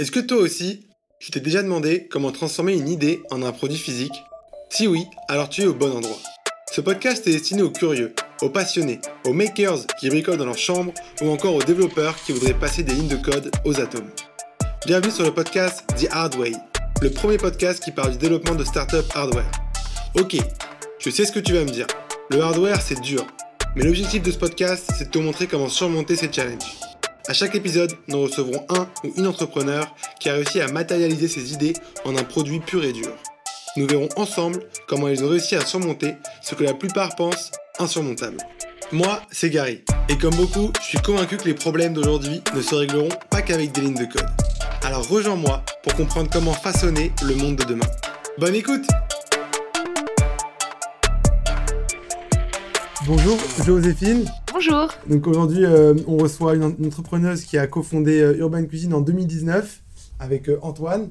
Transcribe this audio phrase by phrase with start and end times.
[0.00, 0.86] Est-ce que toi aussi,
[1.18, 4.12] tu t'es déjà demandé comment transformer une idée en un produit physique?
[4.70, 6.20] Si oui, alors tu es au bon endroit.
[6.70, 10.94] Ce podcast est destiné aux curieux, aux passionnés, aux makers qui bricolent dans leur chambre
[11.20, 14.08] ou encore aux développeurs qui voudraient passer des lignes de code aux atomes.
[14.86, 16.52] Bienvenue sur le podcast The Hard Way,
[17.02, 19.50] le premier podcast qui parle du développement de startup hardware.
[20.14, 20.36] Ok,
[21.00, 21.88] je sais ce que tu vas me dire.
[22.30, 23.26] Le hardware, c'est dur.
[23.74, 26.87] Mais l'objectif de ce podcast, c'est de te montrer comment surmonter ces challenges.
[27.28, 31.52] À chaque épisode, nous recevrons un ou une entrepreneur qui a réussi à matérialiser ses
[31.52, 31.74] idées
[32.06, 33.12] en un produit pur et dur.
[33.76, 38.38] Nous verrons ensemble comment ils ont réussi à surmonter ce que la plupart pensent insurmontable.
[38.92, 42.74] Moi, c'est Gary, et comme beaucoup, je suis convaincu que les problèmes d'aujourd'hui ne se
[42.74, 44.26] régleront pas qu'avec des lignes de code.
[44.82, 47.86] Alors rejoins-moi pour comprendre comment façonner le monde de demain.
[48.38, 48.86] Bonne écoute
[53.08, 54.26] Bonjour Joséphine.
[54.52, 54.86] Bonjour.
[55.08, 59.82] Donc aujourd'hui, euh, on reçoit une, entrepreneuse qui a cofondé euh, Urban Cuisine en 2019
[60.18, 61.10] avec euh, Antoine.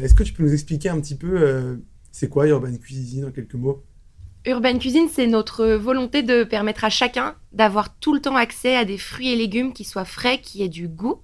[0.00, 1.80] Est-ce que tu peux nous expliquer un petit peu
[2.12, 3.82] c'est quoi Urban Cuisine en quelques mots?
[4.46, 8.84] Urban Cuisine, c'est notre volonté de permettre à chacun d'avoir tout le temps accès à
[8.84, 11.20] des fruits et légumes qui soient frais, qui aient du goût.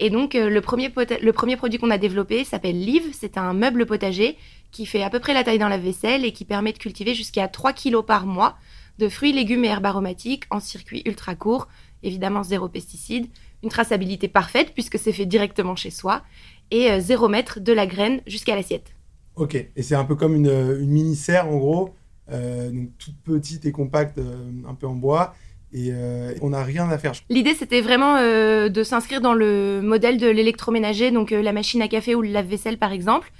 [0.00, 3.04] Et donc, le, premier le premier produit qu'on a développé s'appelle Live.
[3.12, 4.36] C'est un meuble potager
[4.70, 7.48] qui fait à peu près la taille d'un lave-vaisselle et qui permet de cultiver jusqu'à
[7.48, 8.58] 3 kilos par mois
[8.98, 11.68] de fruits, légumes et herbes aromatiques en circuit ultra court,
[12.02, 13.26] évidemment zéro pesticide,
[13.62, 16.22] une traçabilité parfaite puisque c'est fait directement chez soi,
[16.70, 18.94] et euh, zéro mètre de la graine jusqu'à l'assiette.
[19.36, 21.94] Ok, et c'est un peu comme une, mini-serre en gros,
[22.30, 25.34] euh, donc toute petite et compacte, euh, un peu en bois,
[25.72, 25.92] et
[26.40, 27.12] on n'a rien à faire.
[27.28, 32.14] L'idée, c'était vraiment de s'inscrire dans le modèle de l'électroménager, donc la machine à café
[32.14, 33.30] ou le lave-vaisselle par exemple.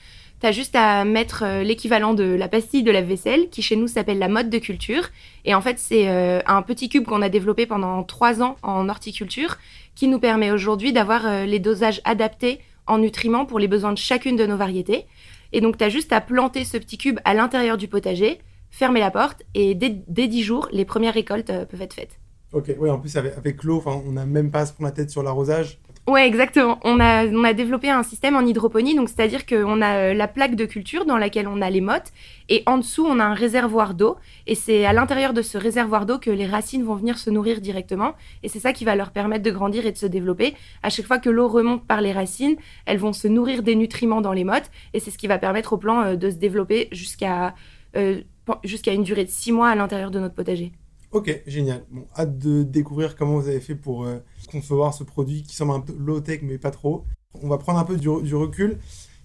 [0.40, 3.88] T'as juste à mettre euh, l'équivalent de la pastille de la vaisselle, qui chez nous
[3.88, 5.08] s'appelle la mode de culture.
[5.44, 8.88] Et en fait, c'est euh, un petit cube qu'on a développé pendant trois ans en
[8.88, 9.58] horticulture,
[9.96, 13.98] qui nous permet aujourd'hui d'avoir euh, les dosages adaptés en nutriments pour les besoins de
[13.98, 15.06] chacune de nos variétés.
[15.52, 18.38] Et donc, tu as juste à planter ce petit cube à l'intérieur du potager,
[18.70, 22.20] fermer la porte, et dès, dès 10 jours, les premières récoltes peuvent être faites.
[22.52, 25.10] Ok, oui, en plus avec, l'eau, on n'a même pas à se prendre la tête
[25.10, 25.78] sur l'arrosage.
[26.08, 26.80] Ouais, exactement.
[26.84, 30.64] On a, développé un système en hydroponie, donc c'est-à-dire qu'on a euh, la plaque de
[30.64, 32.12] culture dans laquelle on a les mottes,
[32.48, 36.06] et en dessous on a un réservoir d'eau, et c'est à l'intérieur de ce réservoir
[36.06, 39.10] d'eau que les racines vont venir se nourrir directement, et c'est ça qui va leur
[39.10, 40.54] permettre de grandir et de se développer.
[40.82, 44.22] À chaque fois que l'eau remonte par les racines, elles vont se nourrir des nutriments
[44.22, 46.88] dans les mottes, et c'est ce qui va permettre au plant euh, de se développer
[46.90, 47.54] jusqu'à
[47.96, 48.22] euh,
[48.64, 50.72] jusqu'à une durée de six mois à l'intérieur de notre potager.
[51.10, 51.84] Ok, génial.
[51.90, 54.18] Bon, hâte de découvrir comment vous avez fait pour euh,
[54.50, 57.04] concevoir ce produit qui semble un peu low-tech, mais pas trop.
[57.42, 58.78] On va prendre un peu du, recul.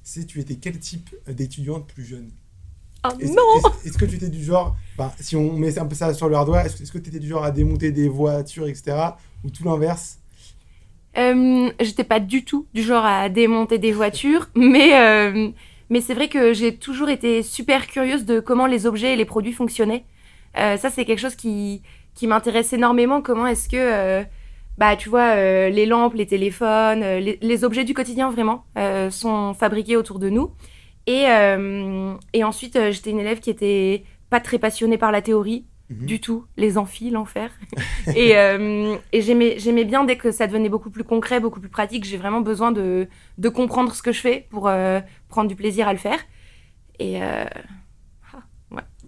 [0.04, 2.30] C'est, tu étais quel type d'étudiante plus jeune?
[3.06, 4.78] Oh non Est-ce que tu étais du genre,
[5.20, 7.44] si on met un peu ça sur le hardware, est-ce que tu étais du genre
[7.44, 8.98] à démonter des voitures, etc.
[9.44, 10.20] Ou tout l'inverse?
[11.18, 15.50] Euh, J'étais pas du tout du genre à démonter des voitures, mais, euh,
[15.90, 19.26] mais c'est vrai que j'ai toujours été super curieuse de comment les objets et les
[19.26, 20.06] produits fonctionnaient.
[20.58, 21.82] Euh, ça, c'est quelque chose qui,
[22.14, 23.22] qui m'intéresse énormément.
[23.22, 24.24] Comment est-ce que, euh,
[24.78, 28.66] bah, tu vois, euh, les lampes, les téléphones, les, objets du quotidien vraiment
[29.10, 30.52] sont fabriqués autour de nous.
[31.06, 31.26] Et,
[32.34, 35.66] et ensuite, j'étais une élève qui était pas très passionnée par la théorie.
[35.90, 36.06] Mhm.
[36.06, 37.52] Du tout, les amphis, l'enfer.
[38.16, 38.32] et,
[39.12, 42.06] et j'aimais bien dès que ça devenait beaucoup plus concret, beaucoup plus pratique.
[42.06, 44.72] J'ai vraiment besoin de, de comprendre ce que je fais pour
[45.28, 46.20] prendre du plaisir à le faire.
[47.00, 47.20] Et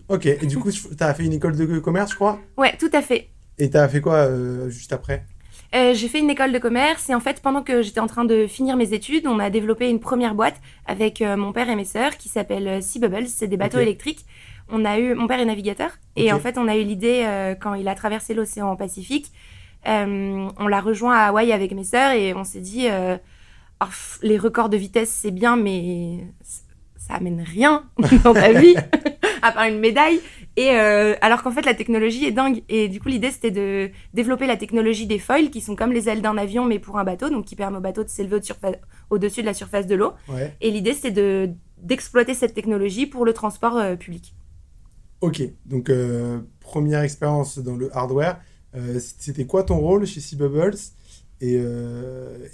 [0.08, 2.90] Ok, et du coup, tu as fait une école de commerce, je crois Ouais, tout
[2.94, 3.30] à fait.
[3.58, 5.26] Et tu as fait quoi euh, juste après
[5.74, 8.24] euh, j'ai fait une école de commerce et en fait pendant que j'étais en train
[8.24, 11.76] de finir mes études, on a développé une première boîte avec euh, mon père et
[11.76, 14.26] mes sœurs qui s'appelle Sea Bubbles, c'est des bateaux électriques.
[14.70, 17.28] On a eu mon père est navigateur et en fait on a eu l'idée
[17.60, 19.32] quand il a traversé l'océan Pacifique,
[19.86, 22.88] on l'a rejoint à Hawaï avec mes sœurs et on s'est dit
[23.82, 23.86] oh,
[24.22, 26.20] les records de vitesse c'est bien mais
[26.96, 27.84] ça amène rien
[28.24, 28.76] dans ta vie
[29.46, 30.20] à part une médaille.
[30.58, 32.64] Et euh, alors qu'en fait la technologie est dingue.
[32.68, 36.10] Et du coup l'idée c'était de développer la technologie des foils qui sont comme les
[36.10, 38.40] ailes d'un avion mais pour un bateau, donc qui permet au bateau de s'élever
[39.10, 40.14] au-dessus de la surface de l'eau.
[40.62, 44.34] Et l'idée c'était de d'exploiter cette technologie pour le transport euh, public.
[45.22, 48.40] Ok, donc euh, première expérience dans le hardware.
[49.00, 50.78] c'était quoi ton rôle chez Sea Bubbles
[51.42, 51.62] et,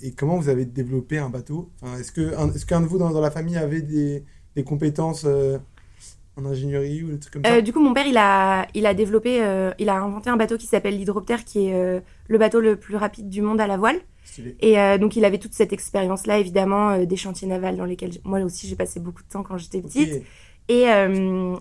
[0.02, 1.72] et, comment vous avez développé un bateau?
[2.00, 5.26] Est-ce qu'un est qu'un de vous dans, dans, la famille avait des, des compétences
[6.38, 7.54] en ingénierie ou des trucs comme ça?
[7.56, 10.38] euh, Du coup, mon père, il a, il a développé, euh, il a inventé un
[10.38, 13.68] bateau qui s'appelle l'hydroptère, qui est euh, le bateau le plus rapide du monde à
[13.68, 14.00] la voile.
[14.62, 18.66] Et donc, il avait toute cette expérience-là, évidemment, des chantiers navals dans lesquels moi aussi
[18.66, 20.24] j'ai passé beaucoup de temps quand j'étais petite.
[20.70, 20.86] Et,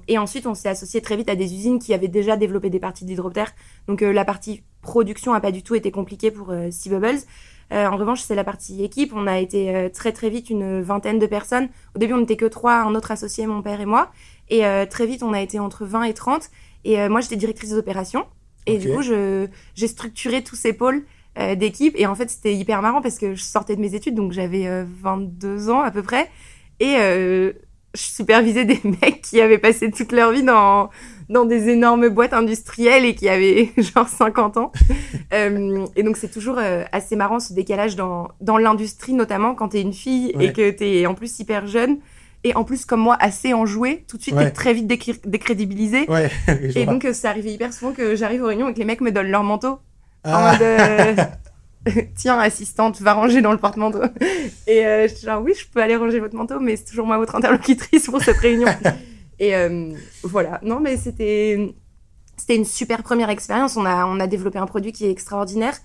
[0.07, 2.79] et, ensuite, on s'est associé très vite à des usines qui avaient déjà développé des
[2.79, 3.53] parties d'hydroptère.
[3.89, 7.19] Donc, la partie production n'a pas du tout été compliquée pour Sea Bubbles.
[7.73, 9.13] en revanche, c'est la partie équipe.
[9.17, 11.71] On a été très très vite une vingtaine de personnes.
[11.97, 14.13] Au début, on n'était que trois, un autre associé, mon père et moi.
[14.51, 16.51] Et très vite, on a été entre 20 et 30.
[16.85, 18.27] Et moi, j'étais directrice des opérations.
[18.67, 21.05] Et du coup, j'ai structuré tous ces pôles
[21.57, 21.95] d'équipe.
[21.97, 24.85] Et en fait, c'était hyper marrant parce que je sortais de mes études, donc j'avais
[24.85, 26.29] 22 ans à peu près.
[26.81, 26.97] Et
[27.95, 30.91] je supervisais des mecs qui avaient passé toute leur vie dans,
[31.29, 34.73] dans des énormes boîtes industrielles et qui avaient genre 50 ans.
[35.33, 39.71] euh, et donc, c'est toujours euh, assez marrant ce décalage dans, dans l'industrie, notamment quand
[39.71, 41.99] t'es une fille et que t'es en plus hyper jeune.
[42.43, 46.09] Et en plus, comme moi, assez enjouée, tout de suite, t'es très vite décrédibilisée.
[46.09, 46.31] Ouais,
[46.75, 49.13] et donc, ça arrivait hyper souvent que j'arrive aux réunions et que les mecs me
[49.13, 49.79] donnent leur manteau.
[50.25, 50.53] En ah.
[50.53, 50.63] mode.
[51.89, 54.03] Euh, tiens, assistante, va ranger dans le porte-manteau.
[54.67, 57.07] Et euh, je suis genre, oui, je peux aller ranger votre manteau, mais c'est toujours
[57.07, 58.69] moi votre interlocutrice pour cette réunion.
[59.39, 60.61] et euh, voilà.
[60.63, 61.75] Non, mais c'était,
[62.37, 63.77] c'était une super première expérience.
[63.77, 65.77] On a, on a développé un produit qui est extraordinaire,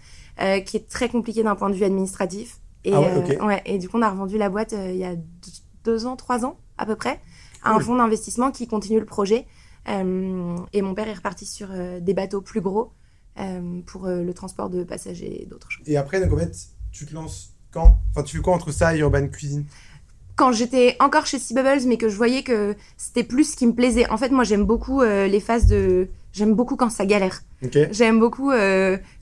[0.42, 2.58] euh, qui est très compliqué d'un point de vue administratif.
[2.84, 5.16] Et, ah ouais, ouais, et du coup, on a revendu la boîte il y a
[5.86, 7.22] deux ans, trois ans à peu près,
[7.64, 9.48] à un fonds d'investissement qui continue le projet.
[9.88, 10.02] et
[10.82, 11.70] mon père est reparti sur
[12.02, 12.92] des bateaux plus gros.
[13.38, 15.84] Euh, pour euh, le transport de passagers et d'autres choses.
[15.90, 16.56] Et après, donc en fait,
[16.94, 18.00] tu te lances quand?
[18.12, 19.66] Enfin, tu fais quoi entre ça et Urban Cuisine?
[20.38, 23.68] Quand j'étais encore chez Sea Bubbles, mais que je voyais que c'était plus ce qui
[23.68, 24.10] me plaisait.
[24.10, 26.08] En fait, moi, j'aime beaucoup euh, les phases de.
[26.36, 27.42] J'aime beaucoup quand ça galère.
[27.92, 28.52] J'aime beaucoup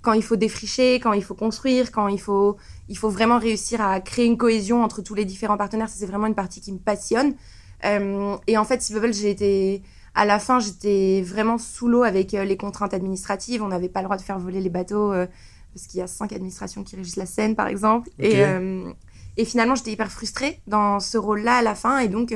[0.01, 2.57] quand il faut défricher, quand il faut construire, quand il faut,
[2.89, 5.89] il faut vraiment réussir à créer une cohésion entre tous les différents partenaires.
[5.89, 7.35] Ça, c'est vraiment une partie qui me passionne.
[7.83, 9.83] et en fait, Sea Bubbles, j'ai été
[10.15, 13.63] à la fin, j'étais vraiment sous l'eau avec euh, les contraintes administratives.
[13.63, 15.25] On n'avait pas le droit de faire voler les bateaux euh,
[15.73, 18.09] parce qu'il y a cinq administrations qui régissent la Seine, par exemple.
[18.19, 18.91] Et, euh,
[19.37, 21.97] et, finalement, j'étais hyper frustrée dans ce rôle-là à la fin.
[21.97, 22.35] Et donc,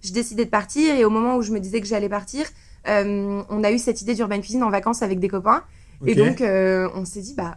[0.00, 0.96] j'ai décidé de partir.
[0.96, 2.44] Et au moment où je me disais que j'allais partir,
[2.86, 5.62] on a eu cette idée d'urban cuisine en vacances avec des copains.
[6.06, 7.56] Et donc, on s'est dit, bah,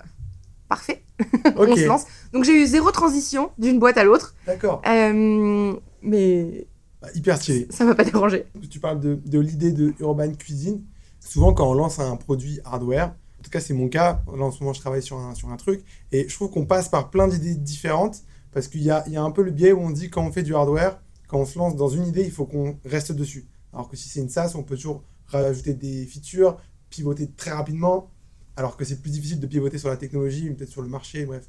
[0.70, 1.04] parfait,
[1.56, 2.06] on se lance.
[2.34, 4.36] Donc, j'ai eu zéro transition d'une boîte à l'autre.
[4.46, 4.82] D'accord.
[4.84, 6.68] mais
[7.02, 7.68] bah, hyper stylé.
[7.70, 8.46] Ça m'a pas dérangé.
[8.70, 10.82] Tu parles de, de l'idée de Urban Cuisine.
[11.20, 14.24] Souvent, quand on lance un produit hardware, en tout cas, c'est mon cas.
[14.36, 15.84] Là, en ce moment, je travaille sur un, sur un truc.
[16.12, 19.18] Et je trouve qu'on passe par plein d'idées différentes parce qu'il y a, il y
[19.18, 21.46] a un peu le biais où on dit quand on fait du hardware, quand on
[21.46, 23.46] se lance dans une idée, il faut qu'on reste dessus.
[23.74, 26.58] Alors que si c'est une SaaS, on peut toujours rajouter des features,
[26.90, 28.10] pivoter très rapidement.
[28.58, 31.48] Alors que c'est plus difficile de pivoter sur la technologie, peut-être sur le marché, bref.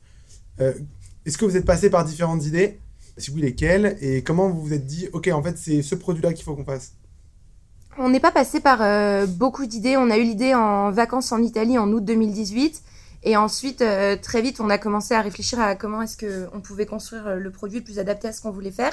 [0.61, 0.73] Euh,
[1.25, 2.81] est-ce que vous êtes passé par différentes idées?
[3.17, 6.33] Si oui, lesquels Et comment vous vous êtes dit, OK, en fait, c'est ce produit-là
[6.33, 6.93] qu'il faut qu'on fasse?
[7.99, 9.97] On n'est pas passé par euh, beaucoup d'idées.
[9.97, 12.83] On a eu l'idée en vacances en Italie en août 2018.
[13.23, 16.87] Et ensuite, euh, très vite, on a commencé à réfléchir à comment est-ce qu'on pouvait
[16.87, 18.93] construire le produit le plus adapté à ce qu'on voulait faire.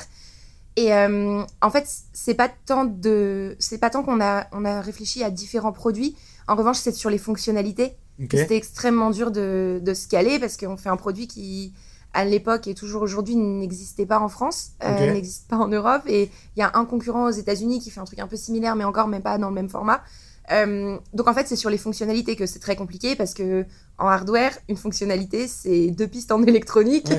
[0.75, 5.23] Et en fait, c'est pas tant de, c'est pas tant qu'on a, on a réfléchi
[5.23, 6.15] à différents produits.
[6.47, 7.93] En revanche, c'est sur les fonctionnalités.
[8.31, 11.73] C'était extrêmement dur de, de se caler parce qu'on fait un produit qui,
[12.13, 16.03] à l'époque et toujours aujourd'hui n'existait pas en France, euh, n'existe pas en Europe.
[16.07, 18.75] Et il y a un concurrent aux États-Unis qui fait un truc un peu similaire,
[18.75, 20.01] mais encore même pas dans le même format.
[20.51, 23.65] Euh, donc en fait, c'est sur les fonctionnalités que c'est très compliqué parce que
[23.97, 27.11] en hardware, une fonctionnalité, c'est deux pistes en électronique,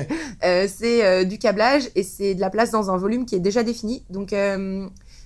[0.43, 3.39] euh, c'est euh, du câblage et c'est de la place dans un volume qui est
[3.39, 4.05] déjà défini.
[4.09, 4.33] Donc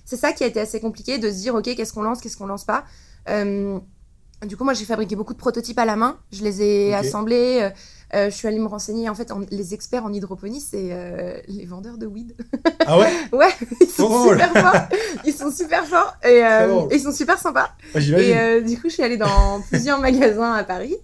[0.04, 2.36] c'est ça qui a été assez compliqué de se dire ok, qu'est-ce qu'on lance, qu'est-ce
[2.36, 2.84] qu'on lance pas.
[3.26, 6.18] du coup, moi, j'ai fabriqué beaucoup de prototypes à la main.
[6.32, 7.70] Je les ai assemblés.
[8.14, 9.08] Euh, je suis allée me renseigner.
[9.08, 12.34] En fait, les experts en hydroponie, c'est euh, les vendeurs de weed.
[12.86, 13.10] Ah ouais?
[13.32, 14.88] Ouais, ils sont super forts.
[15.24, 17.70] Ils sont super forts et, euh, ils sont super sympas.
[17.94, 20.96] et du coup, je suis allée dans plusieurs magasins à Paris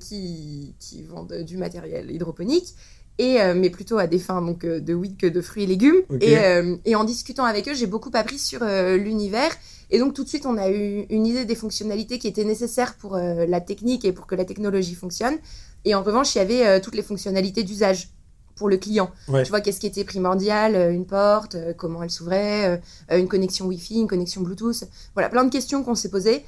[0.00, 2.74] qui, qui vendent du matériel hydroponique.
[3.18, 6.02] Et, mais plutôt à des fins donc, de weed que de fruits et légumes.
[6.20, 6.36] Et,
[6.84, 9.52] et, en discutant avec eux, j'ai beaucoup appris sur l'univers
[9.90, 12.94] et donc tout de suite, on a eu une idée des fonctionnalités qui étaient nécessaires
[12.94, 15.36] pour euh, la technique et pour que la technologie fonctionne.
[15.84, 18.08] Et en revanche, il y avait euh, toutes les fonctionnalités d'usage
[18.54, 19.10] pour le client.
[19.26, 22.80] Tu vois, qu'est-ce qui était primordial, euh, une porte, comment elle s'ouvrait,
[23.10, 24.84] une connexion Wi-Fi, une connexion Bluetooth.
[25.14, 26.44] Voilà, plein de questions qu'on s'est posées.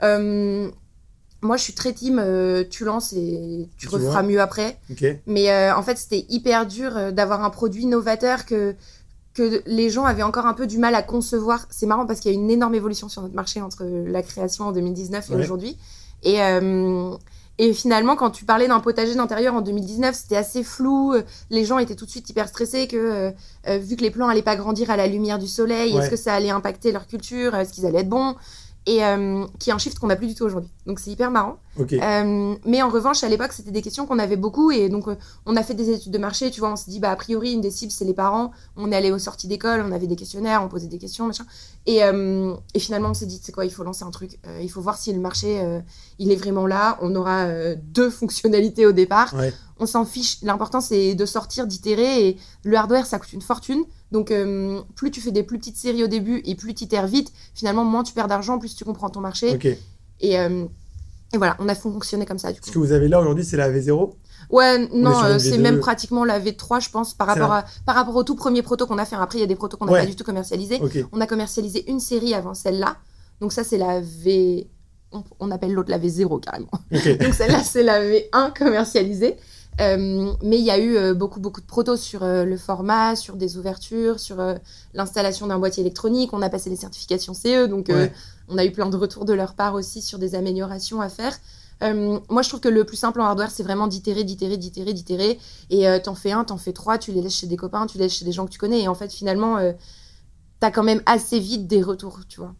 [0.00, 2.24] moi, je suis très team,
[2.70, 4.78] tu lances et tu, referas mieux après.
[5.26, 8.76] Mais en fait, c'était hyper dur d'avoir un produit novateur que
[9.36, 11.66] que les gens avaient encore un peu du mal à concevoir.
[11.68, 14.64] C'est marrant parce qu'il y a une énorme évolution sur notre marché entre la création
[14.64, 15.76] en 2019 et aujourd'hui.
[16.22, 17.14] Et, euh,
[17.58, 21.14] et finalement, quand tu parlais d'un potager d'intérieur en 2019, c'était assez flou.
[21.50, 23.30] Les gens étaient tout de suite hyper stressés que, euh,
[23.68, 26.16] euh, vu que les plants allaient pas grandir à la lumière du soleil, est-ce que
[26.16, 28.36] ça allait impacter leur culture Est-ce qu'ils allaient être bons?
[28.86, 29.00] Et
[29.58, 30.70] qui est un shift qu'on n'a plus du tout aujourd'hui.
[30.86, 31.58] Donc c'est hyper marrant.
[31.78, 35.16] Euh, mais en revanche, à l'époque, c'était des questions qu'on avait beaucoup et donc euh,
[35.44, 36.50] on a fait des études de marché.
[36.50, 38.52] Tu vois, on s'est dit, bah a priori, une des cibles, c'est les parents.
[38.76, 41.44] On est allé aux sorties d'école, on avait des questionnaires, on posait des questions, machin.
[41.86, 44.38] Et, euh, et finalement, on s'est dit, c'est quoi, il faut lancer un truc.
[44.46, 45.62] Euh, il faut voir si le marché,
[46.18, 46.98] il est vraiment là.
[47.00, 49.34] On aura deux fonctionnalités au départ.
[49.34, 49.52] Ouais.
[49.78, 50.38] On s'en fiche.
[50.42, 52.28] L'important, c'est de sortir, d'itérer.
[52.28, 53.84] Et le hardware, ça coûte une fortune.
[54.12, 57.06] Donc, euh, plus tu fais des plus petites séries au début et plus tu itères
[57.06, 59.58] vite, finalement, moins tu perds d'argent, plus tu comprends ton marché.
[60.20, 60.64] Et, euh,
[61.36, 62.66] et voilà, on a fonctionné comme ça, du coup.
[62.68, 64.12] Ce que vous avez là aujourd'hui, c'est la V0
[64.50, 65.60] Ouais, non, euh, c'est V2.
[65.60, 68.86] même pratiquement la V3, je pense, par rapport, à, par rapport au tout premier proto
[68.86, 69.16] qu'on a fait.
[69.16, 70.00] Après, il y a des protos qu'on n'a Ouais.
[70.00, 70.80] pas du tout commercialisés.
[71.12, 72.96] On a commercialisé une série avant celle-là.
[73.40, 74.68] Donc ça, c'est la V...
[75.12, 76.70] On, on appelle l'autre la V0, carrément.
[76.90, 79.36] Donc celle-là, c'est la V1 commercialisée.
[79.80, 83.14] Euh, mais il y a eu euh, beaucoup, beaucoup de protos sur euh, le format,
[83.16, 84.36] sur des ouvertures, sur
[84.94, 86.32] l'installation d'un boîtier électronique.
[86.32, 88.12] On a passé les certifications CE, donc Ouais.
[88.48, 91.36] on a eu plein de retours de leur part aussi sur des améliorations à faire.
[91.82, 95.38] Moi, je trouve que le plus simple en hardware, c'est vraiment d'itérer, d'itérer, d'itérer, d'itérer.
[95.68, 98.04] Et t'en fais un, t'en fais trois, tu les laisses chez des copains, tu les
[98.04, 98.80] laisses chez des gens que tu connais.
[98.80, 99.58] Et en fait, finalement,
[100.58, 102.54] t'as quand même assez vite des retours, tu vois.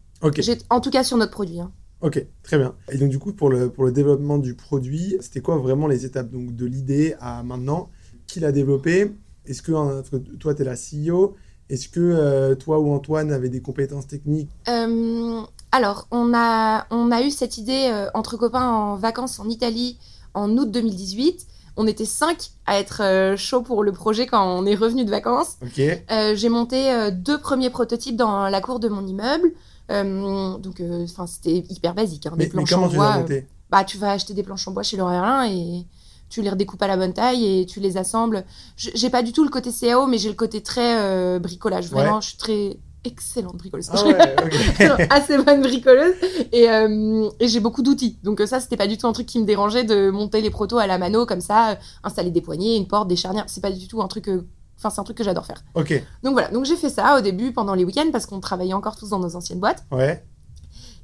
[0.69, 1.59] En tout cas, sur notre produit.
[1.61, 1.71] hein.
[2.01, 2.75] Ok, très bien.
[2.91, 6.05] Et donc du coup, pour le, pour le développement du produit, c'était quoi vraiment les
[6.05, 7.89] étapes donc de l'idée à maintenant?
[8.27, 9.13] Qui l'a développé?
[9.45, 10.03] Est-ce que hein,
[10.39, 11.35] toi, tu es la CEO
[11.69, 14.49] Est-ce que euh, toi ou Antoine avez des compétences techniques?
[14.67, 19.49] Euh, alors, on a, on a eu cette idée euh, entre copains en vacances en
[19.49, 19.97] Italie
[20.33, 21.47] en août 2018.
[21.77, 25.57] On était cinq à être chaud pour le projet quand on est revenu de vacances.
[25.61, 25.79] Ok.
[25.79, 29.51] Euh, J'ai monté deux premiers prototypes dans la cour de mon immeuble.
[29.91, 32.25] Euh, donc, euh, enfin, c'était hyper basique.
[32.27, 33.15] Hein, Mais, des mais planches comment en tu bois.
[33.15, 35.85] euh, montés bah, tu vas acheter des planches en bois chez Leroy Merlin et
[36.29, 38.45] tu les redécoupes à la bonne taille et tu les assembles.
[38.77, 41.89] J'ai pas du tout le côté CAO, mais j'ai le côté très bricolage.
[41.89, 43.89] Vraiment, je suis très excellente bricoleuse.
[43.93, 46.15] Ah ouais, assez bonne bricoleuse
[46.51, 48.17] et, euh, et j'ai beaucoup d'outils.
[48.23, 50.77] Donc ça, c'était pas du tout un truc qui me dérangeait de monter les protos
[50.77, 53.45] à la mano comme ça, installer des poignées, une porte, des charnières.
[53.47, 54.29] C'est pas du tout un truc.
[54.77, 55.63] Enfin, c'est un truc que j'adore faire.
[55.75, 56.03] ok.
[56.23, 56.49] Donc voilà.
[56.49, 59.19] Donc j'ai fait ça au début pendant les week-ends parce qu'on travaillait encore tous dans
[59.19, 59.83] nos anciennes boîtes.
[59.91, 60.23] Ouais.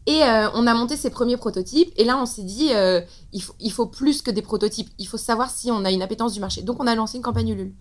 [0.05, 1.91] Et euh, on a monté ces premiers prototypes.
[1.95, 3.01] Et là, on s'est dit, euh,
[3.31, 4.89] il, faut, il faut plus que des prototypes.
[4.99, 6.61] Il faut savoir si on a une appétence du marché.
[6.61, 7.73] Donc, on a lancé une campagne Ulule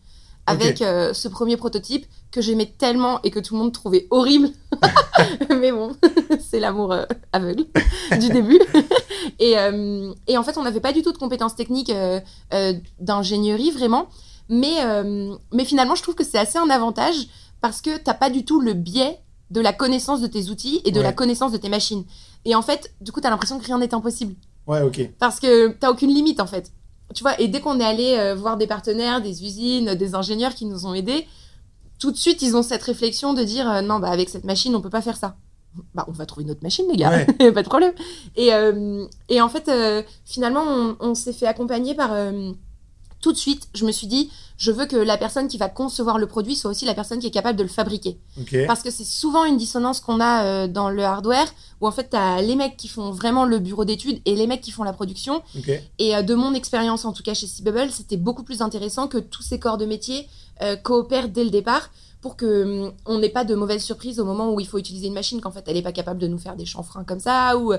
[0.47, 4.49] avec euh, ce premier prototype que j'aimais tellement et que tout le monde trouvait horrible.
[5.51, 5.97] Mais bon,
[6.41, 7.65] c'est l'amour euh, aveugle
[8.19, 8.61] du début.
[9.39, 11.93] et, euh, et en fait, on n'avait pas du tout de compétences techniques
[13.01, 14.09] d'ingénierie, vraiment.
[14.55, 17.15] Mais, euh, mais finalement, je trouve que c'est assez un avantage
[17.63, 19.19] parce que t'as pas du tout le biais
[19.51, 21.03] de la connaissance de tes outils et de Ouais.
[21.03, 22.05] la connaissance de tes machines.
[22.45, 24.35] Et en fait, du coup, t'as l'impression que rien n'est impossible.
[24.67, 25.11] Ouais, ok.
[25.19, 26.71] Parce que t'as aucune limite, en fait.
[27.15, 30.55] Tu vois, et dès qu'on est allé euh, voir des partenaires, des usines, des ingénieurs
[30.55, 31.27] qui nous ont aidés,
[31.99, 34.75] tout de suite, ils ont cette réflexion de dire euh, non, bah, avec cette machine,
[34.77, 35.37] on peut pas faire ça.
[35.95, 37.93] Bah, on va trouver une autre machine, les gars, pas de problème.
[38.37, 39.71] Et, euh, et en fait,
[40.27, 42.11] finalement, on, on s'est fait accompagner par.
[43.23, 46.19] Tout de suite, je me suis dit, je veux que la personne qui va concevoir
[46.19, 48.19] le produit soit aussi la personne qui est capable de le fabriquer.
[48.67, 51.47] Parce que c'est souvent une dissonance qu'on a euh, dans le hardware,
[51.81, 54.61] où en fait, t'as les mecs qui font vraiment le bureau d'études et les mecs
[54.61, 55.43] qui font la production.
[55.99, 59.19] Et euh, de mon expérience, en tout cas chez C-Bubble, c'était beaucoup plus intéressant que
[59.19, 60.29] tous ces corps de métier
[60.61, 61.91] euh, coopèrent dès le départ
[62.23, 65.09] pour que hum, on n'ait pas de mauvaises surprises au moment où il faut utiliser
[65.09, 67.59] une machine, qu'en fait elle n'est pas capable de nous faire des chanfreins comme ça,
[67.59, 67.75] ou,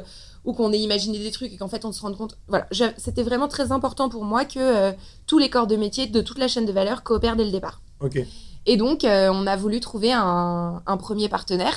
[0.46, 2.38] ou qu'on ait imaginé des trucs et qu'en fait on se rende compte.
[2.48, 4.92] Voilà, c'était vraiment très important pour moi que euh,
[5.26, 7.82] tous les corps de métier de toute la chaîne de valeur coopèrent dès le départ.
[8.02, 8.20] Ok.
[8.66, 11.74] Et donc, euh, on a voulu trouver un, un premier partenaire.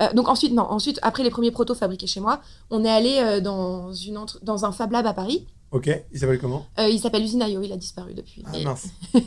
[0.00, 3.40] Euh, donc ensuite, non, ensuite, après les premiers protos fabriqués chez moi, on est allé
[3.42, 5.46] dans, une entre- dans un Fab Lab à Paris.
[5.72, 5.88] Ok.
[6.12, 8.42] Il s'appelle comment Euh, il s'appelle Usine IO, il a disparu depuis.
[8.46, 8.88] Ah mais mince.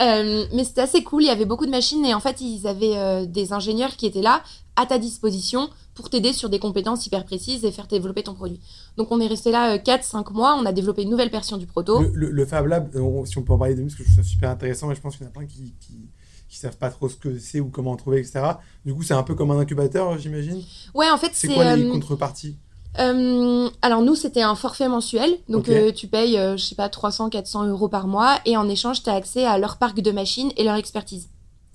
[0.00, 2.66] Euh, mais c'était assez cool, il y avait beaucoup de machines et en fait, ils
[2.66, 4.42] avaient euh, des ingénieurs qui étaient là
[4.76, 8.60] à ta disposition pour t'aider sur des compétences hyper précises et faire développer ton produit.
[8.96, 12.00] Donc on est resté là 4-5 mois, on a développé une nouvelle version du proto.
[12.00, 13.96] Le, le- le Fab Lab, euh, on- si on peut en parler de nous, parce
[13.98, 15.74] que je trouve ça super intéressant et je pense qu'il y en a plein qui,
[15.78, 16.08] qui,
[16.48, 18.40] qui savent pas trop ce que c'est ou comment en trouver, etc.
[18.84, 20.60] Du coup, c'est un peu comme un incubateur, j'imagine?
[20.94, 21.54] Ouais, en fait, C'est c'est...
[21.54, 22.56] quoi les euh, contreparties?
[23.00, 25.36] Euh, alors nous, c'était un forfait mensuel.
[25.48, 28.38] Donc euh, tu payes, euh, je sais pas, 300, 400 euros par mois.
[28.44, 31.28] Et en échange, tu as accès à leur parc de machines et leur expertise.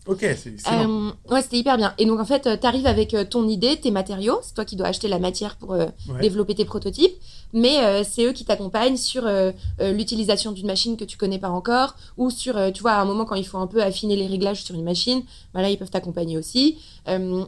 [0.08, 1.12] Ok, c'est excellent.
[1.30, 1.94] Ouais, c'était hyper bien.
[2.00, 4.40] Et donc en fait, tu arrives avec ton idée, tes matériaux.
[4.42, 5.88] C'est toi qui dois acheter la matière pour Ouais.
[6.22, 7.14] développer tes prototypes.
[7.52, 9.52] Mais euh, c'est eux qui t'accompagnent sur euh,
[9.82, 11.96] euh, l'utilisation d'une machine que tu connais pas encore.
[12.18, 14.28] Ou sur, euh, tu vois, à un moment quand il faut un peu affiner les
[14.28, 16.78] réglages sur une machine, bah là, ils peuvent t'accompagner aussi.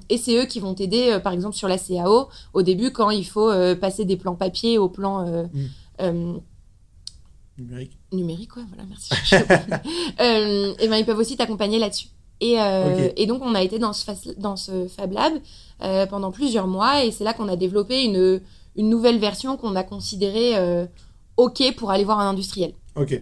[0.09, 3.25] Et c'est eux qui vont t'aider, par exemple, sur la CAO, au début, quand il
[3.25, 5.27] faut passer des plans papier aux plans...
[5.27, 5.67] euh, Mm.
[6.01, 6.33] euh,
[7.57, 7.97] Numérique.
[8.11, 9.09] numérique, ouais, voilà, merci.
[10.83, 12.07] Et ben ils peuvent aussi t'accompagner là-dessus.
[12.39, 15.33] Et, euh, donc on a été dans ce, dans ce Fab Lab
[15.83, 18.41] euh, pendant plusieurs mois et c'est là qu'on a développé une,
[18.75, 20.85] une nouvelle version qu'on a considérée euh,
[21.37, 22.73] OK pour aller voir un industriel.
[22.95, 23.21] Ok.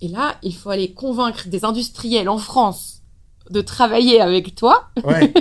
[0.00, 3.02] Et là, il faut aller convaincre des industriels en France
[3.50, 4.88] de travailler avec toi.
[5.04, 5.32] Ouais.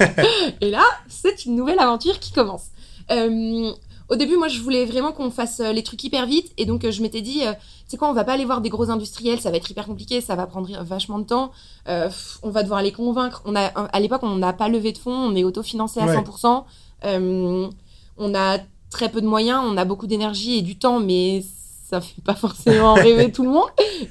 [0.60, 2.66] Et là, c'est une nouvelle aventure qui commence.
[3.10, 3.72] Euh,
[4.08, 6.52] au début, moi, je voulais vraiment qu'on fasse euh, les trucs hyper vite.
[6.58, 7.52] Et donc, euh, je m'étais dit, euh,
[7.86, 10.20] c'est quoi, on va pas aller voir des gros industriels, ça va être hyper compliqué,
[10.20, 11.52] ça va prendre vachement de temps.
[11.88, 12.10] Euh,
[12.42, 13.40] on va devoir les convaincre.
[13.46, 16.16] On a, à l'époque, on n'a pas levé de fonds, on est autofinancé à Ouais.
[16.16, 16.64] 100%.
[17.04, 17.68] Euh,
[18.16, 18.58] on a
[18.90, 21.42] très peu de moyens, on a beaucoup d'énergie et du temps, mais
[21.88, 23.68] ça fait pas forcément rêver tout le monde.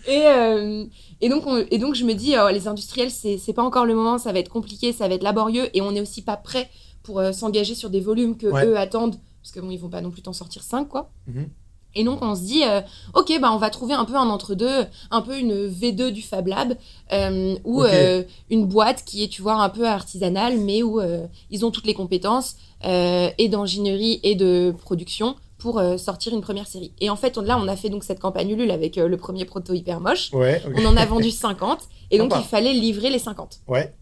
[0.08, 0.86] Et, euh,
[1.22, 3.96] et, donc, on- et donc, je me dis, oh, les industriels, c'est pas encore le
[3.96, 6.70] moment, ça va être compliqué, ça va être laborieux, et on n'est aussi pas prêt
[7.04, 8.66] pour euh, s'engager sur des volumes que Ouais.
[8.66, 11.10] eux attendent, parce que bon, ils vont pas non plus t'en sortir 5, quoi.
[11.28, 11.48] Mhm.
[11.96, 12.82] Et donc, on se dit, euh,
[13.14, 16.48] ok, bah, on va trouver un peu un entre-deux, un peu une V2 du Fab
[16.48, 16.76] Lab,
[17.12, 21.26] euh, ou euh, une boîte qui est, tu vois, un peu artisanale, mais où euh,
[21.50, 22.56] ils ont toutes les compétences,
[22.86, 26.92] euh, et d'ingénierie et de production, pour euh, sortir une première série.
[27.02, 29.46] Et en fait, on- là, on a fait donc cette campagne Ulule avec le premier
[29.46, 30.32] proto hyper moche.
[30.34, 30.60] Ouais.
[30.76, 31.80] On en a vendu 50,
[32.10, 32.44] et donc Sympa.
[32.44, 33.60] il fallait livrer les 50.
[33.68, 33.94] Ouais.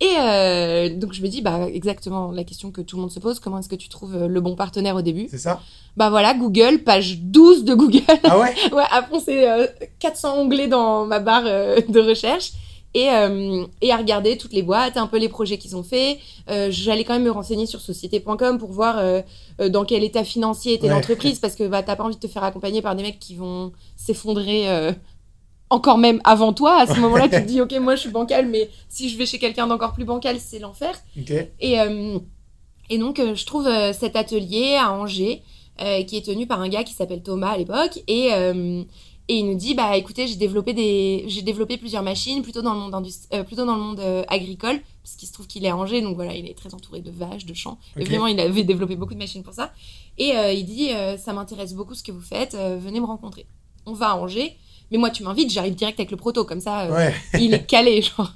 [0.00, 3.18] Et euh, donc je me dis, bah exactement la question que tout le monde se
[3.18, 5.26] pose, comment est-ce que tu trouves euh, le bon partenaire au début?
[5.28, 5.60] C'est ça?
[5.96, 8.02] Bah voilà, Google, page 12 de Google.
[8.22, 8.54] Ah ouais?
[8.72, 9.66] Ouais, après c'est euh,
[9.98, 12.52] 400 onglets dans ma barre euh, de recherche.
[12.94, 16.18] Et, euh, et à regarder toutes les boîtes, un peu les projets qu'ils ont fait.
[16.48, 19.02] Euh, J'allais quand même me renseigner sur société.com pour voir
[19.68, 20.94] dans quel état financier était Ouais.
[20.94, 23.34] l'entreprise, parce que bah, t'as pas envie de te faire accompagner par des mecs qui
[23.34, 24.92] vont s'effondrer euh,
[25.70, 26.80] encore même avant toi.
[26.80, 29.26] À ce moment-là, tu te dis, ok, moi je suis bancal, mais si je vais
[29.26, 30.94] chez quelqu'un d'encore plus bancal, c'est l'enfer.
[31.60, 32.18] Et, euh,
[32.90, 35.42] et donc, euh, je trouve euh, cet atelier à Angers,
[35.80, 38.02] euh, qui est tenu par un gars qui s'appelle Thomas à l'époque.
[38.08, 38.82] Et, euh,
[39.28, 41.24] et il nous dit, bah écoutez, j'ai développé, des...
[41.28, 43.06] j'ai développé plusieurs machines, plutôt dans le monde,
[43.46, 46.34] plutôt dans le monde agricole, parce qu'il se trouve qu'il est à Angers, donc voilà,
[46.34, 47.76] il est très entouré de vaches, de champs.
[47.98, 48.08] Et Ok.
[48.08, 49.70] vraiment, il avait développé beaucoup de machines pour ça.
[50.16, 53.44] Et il dit, ça m'intéresse beaucoup ce que vous faites, venez me rencontrer.
[53.84, 54.56] On va à Angers.
[54.90, 57.14] Mais moi, tu m'invites, j'arrive direct avec le proto, comme ça, euh, Ouais.
[57.40, 58.32] il est calé, genre.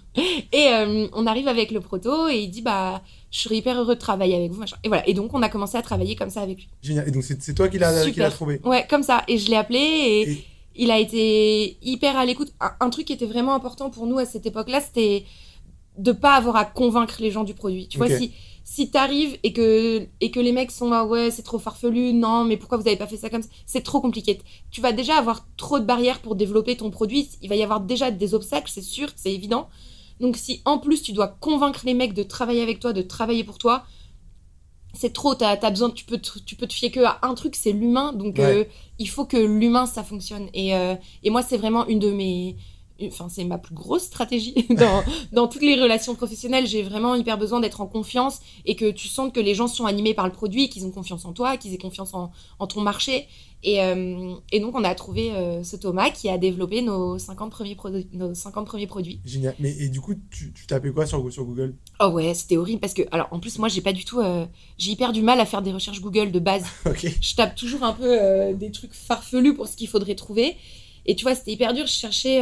[0.52, 3.94] Et euh, on arrive avec le proto et il dit bah je serais hyper heureux
[3.94, 4.76] de travailler avec vous, machin.
[4.84, 5.08] Et voilà.
[5.08, 6.68] Et donc on a commencé à travailler comme ça avec lui.
[6.82, 7.08] Génial.
[7.08, 9.24] Et donc, c'est toi qui l'as trouvé Ouais, comme ça.
[9.28, 10.44] Et je l'ai appelé et, Et-
[10.76, 12.52] il a été hyper à l'écoute.
[12.60, 15.24] Un, un truc qui était vraiment important pour nous à cette époque-là, c'était
[15.98, 17.88] de pas avoir à convaincre les gens du produit.
[17.88, 18.32] Tu vois, si
[18.64, 22.44] si t'arrives et que et que les mecs sont là ouais c'est trop farfelu, non
[22.44, 24.40] mais pourquoi vous avez pas fait ça comme ça, c'est trop compliqué.
[24.70, 27.28] Tu vas déjà avoir trop de barrières pour développer ton produit.
[27.42, 29.68] Il va y avoir déjà des obstacles, c'est sûr, c'est évident.
[30.20, 33.44] Donc si en plus tu dois convaincre les mecs de travailler avec toi, de travailler
[33.44, 33.84] pour toi,
[34.94, 35.34] c'est trop.
[35.34, 37.72] T'as as besoin, tu peux te, tu peux te fier que à un truc, c'est
[37.72, 38.12] l'humain.
[38.12, 38.44] Donc Ouais.
[38.44, 38.64] euh,
[38.98, 40.48] il faut que l'humain ça fonctionne.
[40.54, 42.56] Et euh, et moi c'est vraiment une de mes
[43.08, 46.66] Enfin, c'est ma plus grosse stratégie dans, dans toutes les relations professionnelles.
[46.66, 49.86] J'ai vraiment hyper besoin d'être en confiance et que tu sentes que les gens sont
[49.86, 52.80] animés par le produit, qu'ils ont confiance en toi, qu'ils aient confiance en, en ton
[52.80, 53.26] marché.
[53.64, 57.48] Et, euh, et donc, on a trouvé euh, ce Thomas qui a développé nos 50
[57.52, 59.20] premiers, produ- nos 50 premiers produits.
[59.24, 59.54] Génial.
[59.60, 61.76] Mais et du coup, tu, tu tapais quoi sur, sur Google?
[62.00, 64.18] Oh ouais, c'était horrible parce que, alors en plus, moi, j'ai pas du tout.
[64.20, 64.46] euh,
[64.78, 66.64] j'ai hyper du mal à faire des recherches Google de base.
[66.86, 67.06] Ok.
[67.20, 70.56] je tape toujours un peu des trucs farfelus pour ce qu'il faudrait trouver.
[71.06, 71.86] Et tu vois, c'était hyper dur.
[71.86, 72.40] Je cherchais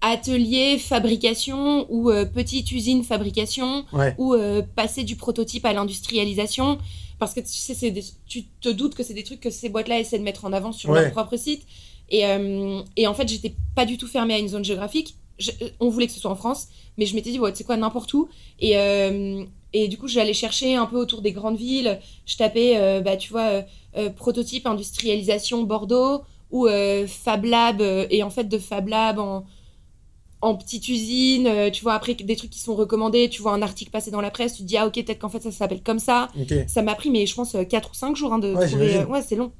[0.00, 4.14] atelier fabrication ou euh, petite usine fabrication Ouais.
[4.18, 6.78] ou euh, passer du prototype à l'industrialisation.
[7.18, 9.68] Parce que tu sais, c'est des- tu te doutes que c'est des trucs que ces
[9.70, 11.02] boîtes-là essaient de mettre en avant sur Ouais.
[11.02, 11.62] leur propre site.
[12.10, 15.16] Et, euh, et en fait, j'étais pas du tout fermée à une zone géographique.
[15.38, 17.76] Je- on voulait que ce soit en France, mais je m'étais dit, ouais, sais quoi,
[17.76, 18.28] n'importe où.
[18.60, 19.42] Et, euh,
[19.72, 21.98] et du coup, j'allais chercher un peu autour des grandes villes.
[22.26, 23.62] Je tapais, euh, bah, tu vois, euh,
[23.96, 27.80] euh, prototype industrialisation Bordeaux ou euh, Fab Lab.
[27.80, 29.46] euh, et en fait, de Fab Lab en,
[30.42, 33.62] en petite usine, euh, tu vois, après des trucs qui sont recommandés, tu vois un
[33.62, 35.82] article passer dans la presse, tu te dis, ah ok, peut-être qu'en fait ça s'appelle
[35.82, 36.28] comme ça.
[36.66, 39.04] Ça m'a pris, mais je pense, 4 ou 5 jours hein, de Ouais, trouver.
[39.04, 39.52] ouais, c'est long.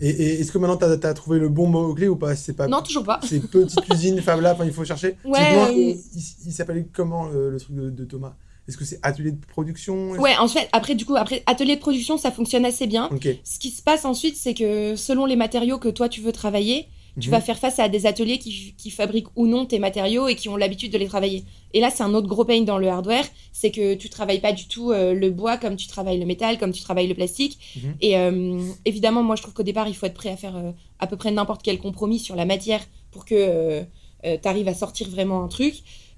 [0.00, 2.34] Et, et est-ce que maintenant, t'as as trouvé le bon mot-clé ou pas?
[2.56, 2.68] Pas.
[2.68, 3.20] Non, toujours pas.
[3.22, 5.16] C'est petite usine, Fab Lab, il faut chercher.
[5.24, 8.34] Ouais, euh, il, il- s'appelait comment le, le truc de, de Thomas?
[8.68, 10.10] Est-ce que c'est atelier de production?
[10.12, 13.08] Ouais, en fait, après, du coup, après, atelier de production, ça fonctionne assez bien.
[13.12, 13.28] Ok.
[13.44, 16.86] Ce qui se passe ensuite, c'est que selon les matériaux que toi tu veux travailler,
[17.18, 17.32] tu Mhm.
[17.32, 20.48] vas faire face à des ateliers qui, qui fabriquent ou non tes matériaux et qui
[20.48, 21.44] ont l'habitude de les travailler.
[21.74, 24.52] Et là, c'est un autre gros pain dans le hardware, c'est que tu travailles pas
[24.52, 27.58] du tout euh, le bois comme tu travailles le métal, comme tu travailles le plastique.
[27.82, 27.94] Mhm.
[28.00, 30.70] Et euh, évidemment, moi, je trouve qu'au départ, il faut être prêt à faire euh,
[31.00, 33.82] à peu près n'importe quel compromis sur la matière pour que
[34.22, 35.74] tu arrives à sortir vraiment un truc.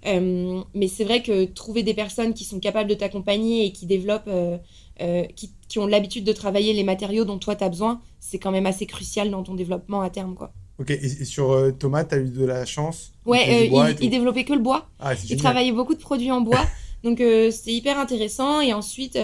[0.06, 3.86] Euh, mais c'est vrai que trouver des personnes qui sont capables de t'accompagner et qui
[3.86, 4.58] développent, euh,
[5.00, 8.38] euh, qui, qui ont l'habitude de travailler les matériaux dont toi tu as besoin, c'est
[8.38, 10.34] quand même assez crucial dans ton développement à terme.
[10.34, 10.52] Quoi.
[10.80, 10.90] Ok.
[10.90, 13.12] Et, et sur Thomas, t'as eu de la chance?
[13.26, 14.88] Ouais, il, il développait que le bois.
[14.98, 16.66] Ah, c'est Il travaillait beaucoup de produits en bois.
[17.04, 18.60] donc c'était hyper intéressant.
[18.60, 19.16] Et ensuite,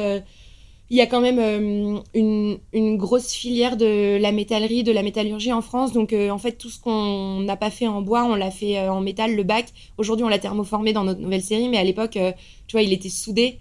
[0.91, 5.03] il y a quand même euh, une, une, grosse filière de la métallerie, de la
[5.03, 5.93] métallurgie en France.
[5.93, 8.79] Donc, euh, en fait, tout ce qu'on n'a pas fait en bois, on l'a fait
[8.79, 9.67] euh, en métal, le bac.
[9.99, 12.19] Aujourd'hui, on l'a thermoformé dans notre nouvelle série, mais à l'époque,
[12.67, 13.59] tu vois, il était soudé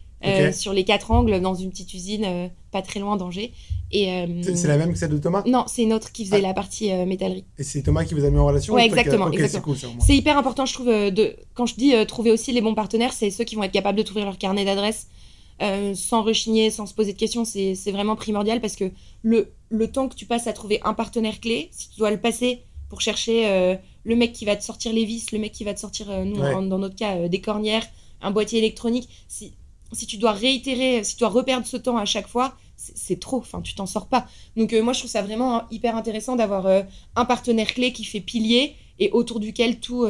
[0.51, 3.53] sur les quatre angles dans une petite usine pas très loin d'Angers.
[3.91, 4.07] Et
[4.41, 5.43] c'est la même que celle de Thomas?
[5.45, 6.47] Non, c'est une autre qui faisait ah.
[6.47, 7.45] la partie métallerie.
[7.57, 8.77] Et c'est Thomas qui vous a mis en relation?
[8.77, 9.29] Exactement.
[9.99, 11.35] c'est hyper important, je trouve, de...
[11.53, 14.03] quand je dis trouver aussi les bons partenaires, c'est ceux qui vont être capables de
[14.03, 15.07] trouver leur carnet d'adresses
[15.61, 18.91] euh, sans rechigner, sans se poser de questions, c'est vraiment primordial parce que
[19.23, 22.19] le, le temps que tu passes à trouver un partenaire clé, si tu dois le
[22.19, 25.63] passer pour chercher euh, le mec qui va te sortir les vis, le mec qui
[25.63, 27.85] va te sortir, euh, nous, dans notre cas, des cornières,
[28.21, 29.53] un boîtier électronique, si,
[29.93, 33.37] si tu dois réitérer, si tu dois reperdre ce temps à chaque fois, c'est trop,
[33.37, 34.27] enfin, tu t'en sors pas.
[34.55, 36.67] Donc, moi, je trouve ça vraiment hyper intéressant d'avoir
[37.15, 40.05] un partenaire clé qui fait pilier et autour duquel tout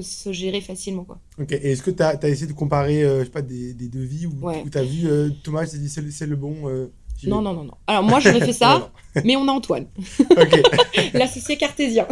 [0.00, 1.04] se gérer facilement.
[1.04, 1.18] Quoi.
[1.40, 3.88] Ok, et est-ce que tu as, essayé de comparer euh, je sais pas, des, des
[3.88, 4.32] devis ou
[4.70, 6.92] tu as vu euh, Thomas s'est dit c'est le, bon euh,
[7.24, 7.74] Non, non, non, non.
[7.86, 8.92] Alors moi j'aurais fait ça,
[9.24, 9.86] mais on a Antoine.
[11.14, 12.06] L'associé cartésien.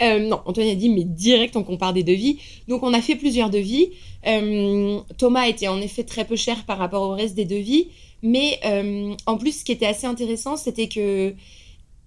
[0.00, 2.38] non, Antoine a dit mais direct on compare des devis.
[2.68, 3.90] Donc on a fait plusieurs devis.
[5.16, 7.88] Thomas était en effet très peu cher par rapport au reste des devis.
[8.22, 8.58] Mais
[9.26, 11.34] en plus, ce qui était assez intéressant, c'était que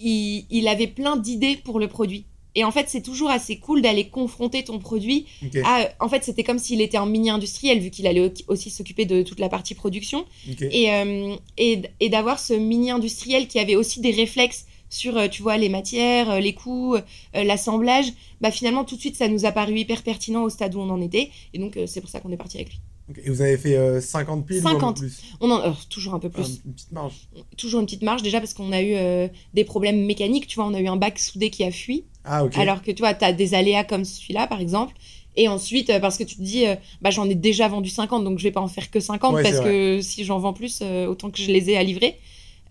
[0.03, 2.25] il, il avait plein d'idées pour le produit.
[2.55, 5.25] Et en fait, c'est toujours assez cool d'aller confronter ton produit.
[5.99, 9.39] en fait, c'était comme s'il était en mini-industriel, vu qu'il allait aussi s'occuper de toute
[9.39, 10.25] la partie production.
[10.61, 15.57] Euh, et, et, d'avoir ce mini-industriel qui avait aussi des réflexes sur, euh, tu vois,
[15.57, 16.97] les matières, euh, les coûts,
[17.33, 18.11] l'assemblage.
[18.41, 20.89] Bah, finalement, tout de suite, ça nous a paru hyper pertinent au stade où on
[20.89, 21.31] en était.
[21.53, 22.79] Et donc, c'est pour ça qu'on est parti avec lui.
[23.23, 24.97] Et vous avez fait 50 piles 50.
[24.97, 25.21] Ou plus?
[25.41, 26.61] On en, toujours un peu plus.
[26.65, 27.27] une petite marge.
[27.57, 30.47] Toujours une petite marge, déjà parce qu'on a eu des problèmes mécaniques.
[30.47, 32.05] Tu vois, on a eu un bac soudé qui a fui.
[32.23, 34.93] Ah, Alors que tu vois, tu as des aléas comme celui-là, par exemple.
[35.37, 38.23] Et ensuite, euh, parce que tu te dis, euh, bah, j'en ai déjà vendu 50,
[38.23, 41.07] donc je vais pas en faire que 50, parce que si j'en vends plus, euh,
[41.07, 42.17] autant que je les ai à livrer.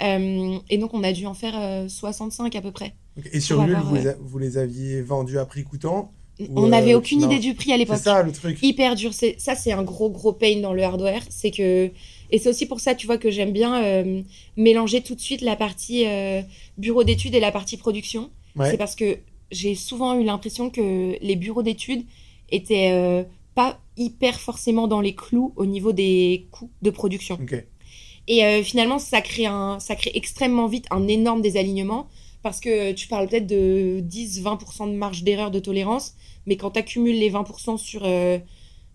[0.00, 2.94] et donc, on a dû en faire 65 à peu près.
[3.32, 6.12] Et sur l'huile, vous, les aviez vendus à prix coûtant
[6.54, 7.96] On n'avait aucune idée du prix à l'époque.
[7.96, 8.58] C'est ça le truc.
[8.62, 9.12] Hyper dur.
[9.12, 11.22] Ça, c'est un gros, gros pain dans le hardware.
[11.28, 11.90] C'est que.
[12.32, 14.04] Et c'est aussi pour ça, tu vois, que j'aime bien
[14.56, 16.04] mélanger tout de suite la partie
[16.76, 18.30] bureau d'études et la partie production.
[18.58, 19.18] C'est parce que
[19.50, 22.04] j'ai souvent eu l'impression que les bureaux d'études
[22.50, 27.38] étaient euh, pas hyper forcément dans les clous au niveau des coûts de production.
[28.28, 32.08] Et euh, finalement, ça crée, un, ça crée extrêmement vite un énorme désalignement
[32.42, 36.14] parce que tu parles peut-être de 10-20% de marge d'erreur de tolérance,
[36.46, 38.38] mais quand tu accumules les 20% sur euh,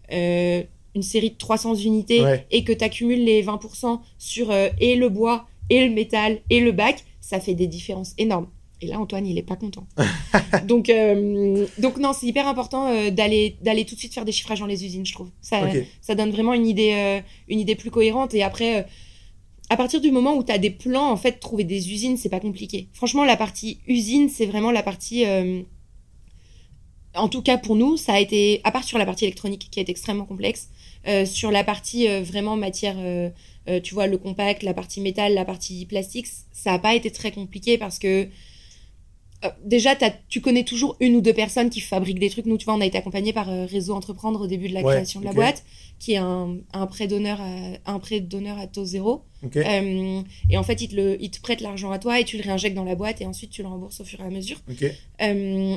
[0.10, 5.46] une série de 300 unités et que tu accumules les 20% sur et le bois,
[5.70, 8.48] et le métal, et le bac, ça fait des différences énormes.
[8.86, 9.88] Et là, Antoine, il est pas content.
[10.68, 14.32] donc, euh, donc non, c'est hyper important euh, d'aller d'aller tout de suite faire des
[14.32, 15.30] chiffrages dans les usines, je trouve.
[15.42, 15.62] Ça,
[16.02, 18.36] ça donne vraiment une idée, euh, une idée plus cohérente.
[18.36, 18.86] Et après,
[19.72, 22.30] à partir du moment où tu as des plans, en fait, trouver des usines, c'est
[22.30, 22.90] pas compliqué.
[22.94, 25.26] Franchement, la partie usine, c'est vraiment la partie.
[27.16, 29.80] en tout cas, pour nous, ça a été, à part sur la partie électronique, qui
[29.80, 30.70] est extrêmement complexe,
[31.26, 32.98] sur la partie vraiment matière.
[33.82, 37.32] tu vois, le compact, la partie métal, la partie plastique, ça n'a pas été très
[37.32, 38.28] compliqué parce que
[39.44, 39.96] euh, déjà,
[40.30, 42.46] tu connais toujours une ou deux personnes qui fabriquent des trucs.
[42.46, 44.82] Nous, tu vois, on a été accompagné par euh, Réseau Entreprendre au début de la
[44.82, 45.64] création de la boîte,
[46.00, 49.24] qui est un, un prêt d'honneur à, un prêt d'honneur à taux zéro.
[49.56, 52.38] Euh, et en fait, ils te, le, ils te prêtent l'argent à toi et tu
[52.38, 54.58] le réinjectes dans la boîte et ensuite tu le rembourses au fur et à mesure.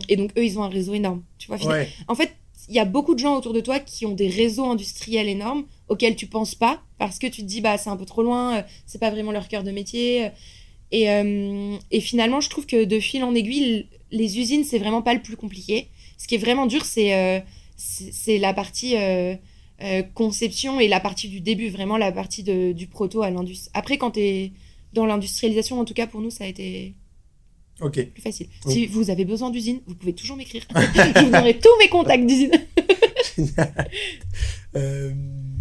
[0.09, 1.23] et donc, eux, ils ont un réseau énorme.
[1.38, 1.59] Tu vois,
[2.07, 2.33] En fait,
[2.68, 5.64] il y a beaucoup de gens autour de toi qui ont des réseaux industriels énormes
[5.88, 8.64] auxquels tu penses pas parce que tu te dis, bah, c'est un peu trop loin,
[8.87, 10.31] c'est pas vraiment leur cœur de métier.
[10.90, 15.03] Et, euh, et, finalement, je trouve que de fil en aiguille, les usines, c'est vraiment
[15.03, 15.88] pas le plus compliqué.
[16.16, 17.40] Ce qui est vraiment dur, c'est euh,
[17.77, 19.37] c'est la partie euh,
[20.14, 23.70] conception et la partie du début, vraiment la partie de, du proto à l'industrie.
[23.74, 24.53] Après, quand tu es
[24.94, 26.94] dans l'industrialisation, en tout cas pour nous, ça a été
[27.92, 28.48] plus facile.
[28.66, 30.66] Si vous avez besoin d'usine, vous pouvez toujours m'écrire.
[30.74, 32.51] je vous donnerai tous mes contacts d'usine.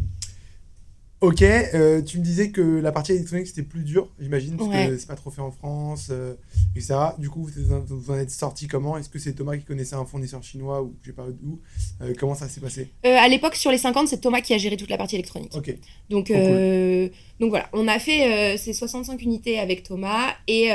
[1.19, 4.97] Ok, euh, tu me disais que la partie électronique c'était plus dur, j'imagine, parce que
[4.97, 6.35] c'est pas trop fait en France, euh,
[6.75, 6.93] etc.
[7.17, 8.97] Du coup, vous, en êtes sorti comment?
[8.97, 11.59] Est-ce que c'est Thomas qui connaissait un fournisseur chinois ou je sais pas d'où?
[12.01, 12.91] Euh, Comment ça s'est passé?
[13.03, 15.55] À l'époque, sur les 50, c'est Thomas qui a géré toute la partie électronique.
[15.55, 15.75] Ok.
[16.11, 20.69] Donc, donc voilà, on a fait ces 65 unités avec Thomas et,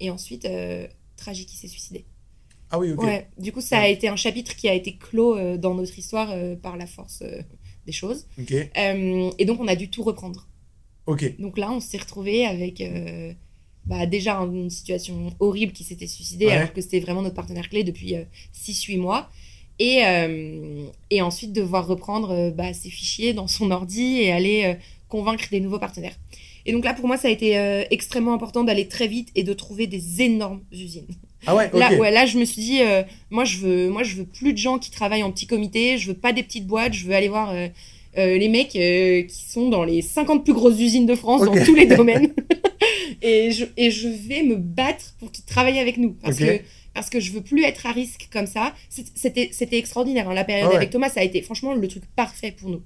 [0.00, 0.46] et ensuite,
[1.16, 2.04] Tragic qui s'est suicidé.
[2.70, 3.02] Ah oui, ok.
[3.02, 6.34] Ouais, du coup, ça a été un chapitre qui a été clos dans notre histoire
[6.60, 7.22] par la force
[7.88, 8.26] des choses.
[8.76, 10.46] Euh, et donc, on a dû tout reprendre.
[11.38, 13.32] Donc là, on s'est retrouvé avec euh,
[13.86, 17.82] bah, déjà une situation horrible qui s'était suicidé, alors que c'était vraiment notre partenaire clé
[17.82, 18.14] depuis
[18.54, 19.30] 6-8 euh, mois.
[19.80, 20.02] Et,
[21.10, 24.76] et ensuite, devoir reprendre bah, ses fichiers dans son ordi et aller
[25.08, 26.16] convaincre des nouveaux partenaires.
[26.66, 27.54] Et donc là, pour moi, ça a été
[27.90, 31.06] extrêmement important d'aller très vite et de trouver des énormes usines.
[31.46, 31.70] Ah ouais.
[31.72, 34.52] Là, ouais, là, je me suis dit, euh, moi, je veux, moi, je veux plus
[34.52, 35.96] de gens qui travaillent en petit comité.
[35.98, 36.92] Je veux pas des petites boîtes.
[36.94, 37.68] Je veux aller voir euh,
[38.18, 41.74] euh, les mecs qui sont dans les 50 plus grosses usines de France dans tous
[41.74, 42.34] les domaines.
[43.22, 46.12] et, je, et je vais me battre pour qu'ils travaillent avec nous.
[46.22, 46.60] Parce que
[46.94, 48.74] parce que je veux plus être à risque comme ça.
[49.14, 50.28] C'était c'était extraordinaire.
[50.28, 50.34] hein.
[50.34, 50.76] La période Ah ouais.
[50.78, 52.82] avec Thomas, ça a été franchement le truc parfait pour nous.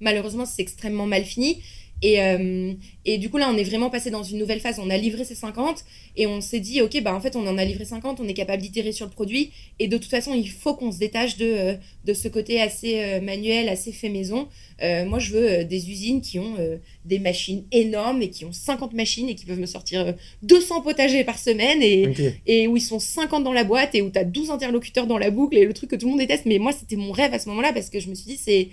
[0.00, 1.60] Malheureusement, c'est extrêmement mal fini.
[2.02, 2.72] Et, euh,
[3.04, 4.78] et du coup, là, on est vraiment passé dans une nouvelle phase.
[4.78, 5.84] On a livré ces 50
[6.16, 8.34] et on s'est dit, OK, bah, en fait, on en a livré 50, on est
[8.34, 9.50] capable d'itérer sur le produit.
[9.78, 13.00] Et de toute façon, il faut qu'on se détache de, euh, de ce côté assez
[13.00, 14.48] euh, manuel, assez fait maison.
[14.82, 18.52] Euh, moi, je veux des usines qui ont euh, des machines énormes et qui ont
[18.52, 20.12] 50 machines et qui peuvent me sortir euh,
[20.42, 24.10] 200 potagers par semaine et, et où ils sont 50 dans la boîte et où
[24.10, 26.46] tu as 12 interlocuteurs dans la boucle et le truc que tout le monde déteste.
[26.46, 28.70] Mais moi, c'était mon rêve à ce moment-là parce que je me suis dit, c'est,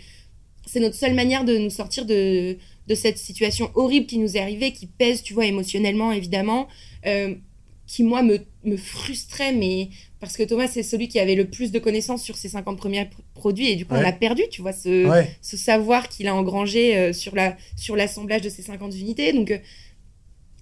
[0.66, 2.58] c'est notre seule manière de nous sortir de,
[2.90, 6.68] de cette situation horrible qui nous est arrivée, qui pèse, tu vois, émotionnellement, évidemment,
[7.06, 7.36] euh,
[7.88, 11.72] qui, moi, me, me frustrait, mais parce que Thomas, c'est celui qui avait le plus
[11.72, 14.02] de connaissances sur ses 50 premiers pr- produits et du coup, Ouais.
[14.04, 15.30] on a perdu, tu vois, ce, Ouais.
[15.42, 19.32] ce savoir qu'il a engrangé euh, sur la sur l'assemblage de ces 50 unités.
[19.34, 19.58] Donc, euh,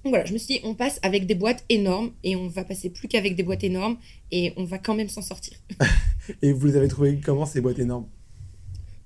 [0.03, 2.63] donc voilà, je me suis dit, on passe avec des boîtes énormes et on va
[2.63, 3.97] passer plus qu'avec des boîtes énormes
[4.31, 5.53] et on va quand même s'en sortir.
[6.41, 8.05] Et vous les avez trouvés comment ces boîtes énormes?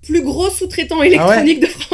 [0.02, 1.91] Plus gros sous-traitant électronique de France.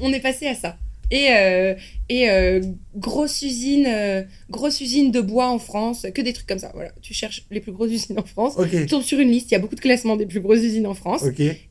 [0.00, 0.76] On est passé à ça.
[1.10, 1.74] Et, euh,
[2.08, 2.60] et euh,
[2.96, 6.70] grosse usine, euh, grosse usine de bois en France, que des trucs comme ça.
[6.74, 8.54] Voilà, tu cherches les plus grosses usines en France.
[8.80, 10.86] Tu tombes sur une liste, il y a beaucoup de classements des plus grosses usines
[10.86, 11.22] en France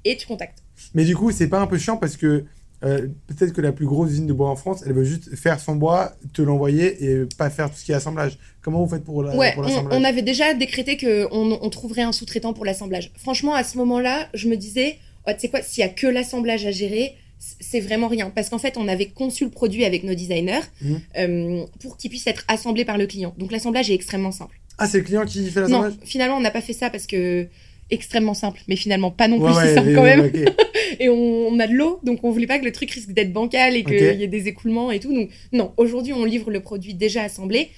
[0.05, 0.59] et tu contactes.
[0.93, 2.45] Mais du coup, c'est pas un peu chiant parce que
[2.83, 5.59] euh, peut-être que la plus grosse usine de bois en France, elle veut juste faire
[5.59, 8.37] son bois, te l'envoyer et pas faire tout ce qui est assemblage.
[8.61, 11.69] Comment vous faites pour la- Ouais, pour on, l'assemblage on avait déjà décrété qu'on on
[11.71, 13.11] trouverait un sous-traitant pour l'assemblage.
[13.17, 16.05] Franchement, à ce moment-là, je me disais, oh, tu sais quoi, s'il y a que
[16.07, 17.15] l'assemblage à gérer,
[17.59, 18.29] c'est vraiment rien.
[18.29, 21.01] Parce qu'en fait, on avait conçu le produit avec nos designers Mhm.
[21.17, 23.33] euh, pour qu'il puisse être assemblé par le client.
[23.37, 24.59] Donc l'assemblage est extrêmement simple.
[24.77, 25.93] Ah, c'est le client qui fait Non, l'assemblage?
[26.05, 27.47] finalement, on n'a pas fait ça parce que
[27.89, 30.31] extrêmement simple, mais finalement pas non plus Ouais, si ouais, simple quand même.
[30.99, 33.33] Et on, on a de l'eau, donc on voulait pas que le truc risque d'être
[33.33, 35.13] bancal et qu'il y ait des écoulements et tout.
[35.13, 37.69] Donc non, aujourd'hui on livre le produit déjà assemblé,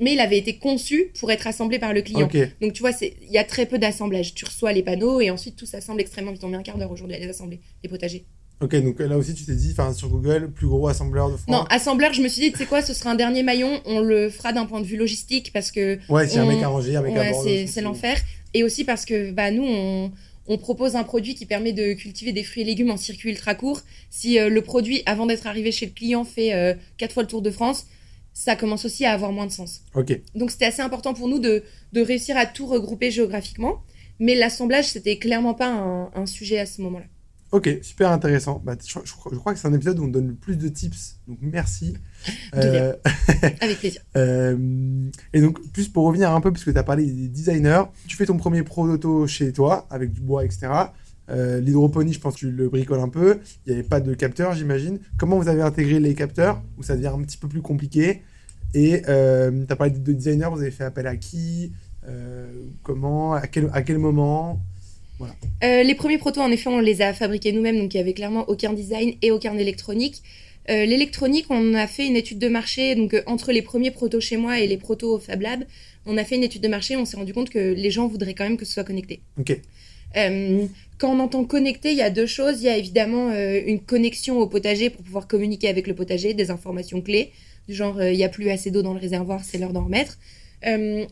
[0.00, 2.28] mais il avait été conçu pour être assemblé par le client.
[2.60, 4.34] Donc tu vois, il y a très peu d'assemblage.
[4.34, 6.42] Tu reçois les panneaux et ensuite tout s'assemble extrêmement vite.
[6.42, 8.24] On met un quart d'heure aujourd'hui à les assembler, les potagers.
[8.60, 11.48] Ok, donc là aussi, tu t'es dit, enfin, sur Google, plus gros assembleur de France.
[11.48, 13.80] Non, assembleur, je me suis dit, tu sais quoi, ce sera un dernier maillon.
[13.84, 16.68] On le fera d'un point de vue logistique parce que Ouais, si un mec à
[16.68, 18.16] ranger, un mec à ouais, Bordeaux, c'est c'est l'enfer.
[18.54, 20.12] Et aussi parce que bah, nous, on,
[20.46, 23.54] on propose un produit qui permet de cultiver des fruits et légumes en circuit ultra
[23.54, 23.80] court.
[24.10, 27.28] Si euh, le produit, avant d'être arrivé chez le client, fait euh, quatre fois le
[27.28, 27.86] tour de France,
[28.32, 29.82] ça commence aussi à avoir moins de sens.
[29.94, 30.18] Ok.
[30.36, 33.82] Donc c'était assez important pour nous de, de réussir à tout regrouper géographiquement.
[34.20, 37.06] Mais l'assemblage, c'était clairement pas un, un sujet à ce moment-là.
[37.54, 38.60] Ok, super intéressant.
[38.64, 40.56] Bah, je, je crois- je crois que c'est un épisode où on donne le plus
[40.56, 41.94] de tips, donc merci.
[42.56, 42.94] Euh,
[43.60, 44.00] Avec plaisir.
[44.16, 48.16] Euh, et donc, plus pour revenir un peu, puisque tu as parlé des designers, tu
[48.16, 50.66] fais ton premier proto chez toi, avec du bois, etc.
[51.30, 53.38] Euh, L'hydroponie, je pense que tu le bricoles un peu.
[53.66, 54.98] Il n'y avait pas de capteurs, j'imagine.
[55.16, 58.22] Comment vous avez intégré les capteurs, où ça devient un petit peu plus compliqué?
[58.74, 61.72] Et tu as parlé de designers, vous avez fait appel à qui?
[62.08, 62.46] Euh,
[62.82, 63.34] Comment?
[63.34, 64.60] À quel, à quel moment?
[65.62, 68.12] Euh, les premiers protos, en effet, on les a fabriqués nous-mêmes, donc il n'y avait
[68.12, 70.22] clairement aucun design et aucun électronique.
[70.70, 74.20] Euh, L'électronique, on a fait une étude de marché, donc euh, entre les premiers protos
[74.20, 75.64] chez moi et les protos au Fab Lab,
[76.06, 78.34] on a fait une étude de marché, on s'est rendu compte que les gens voudraient
[78.34, 79.20] quand même que ce soit connecté.
[79.38, 79.60] Ok.
[80.96, 82.60] Quand on entend connecté, il y a deux choses.
[82.60, 86.52] Il y a évidemment une connexion au potager pour pouvoir communiquer avec le potager, des
[86.52, 87.32] informations clés,
[87.66, 90.18] du genre il n'y a plus assez d'eau dans le réservoir, c'est l'heure d'en remettre.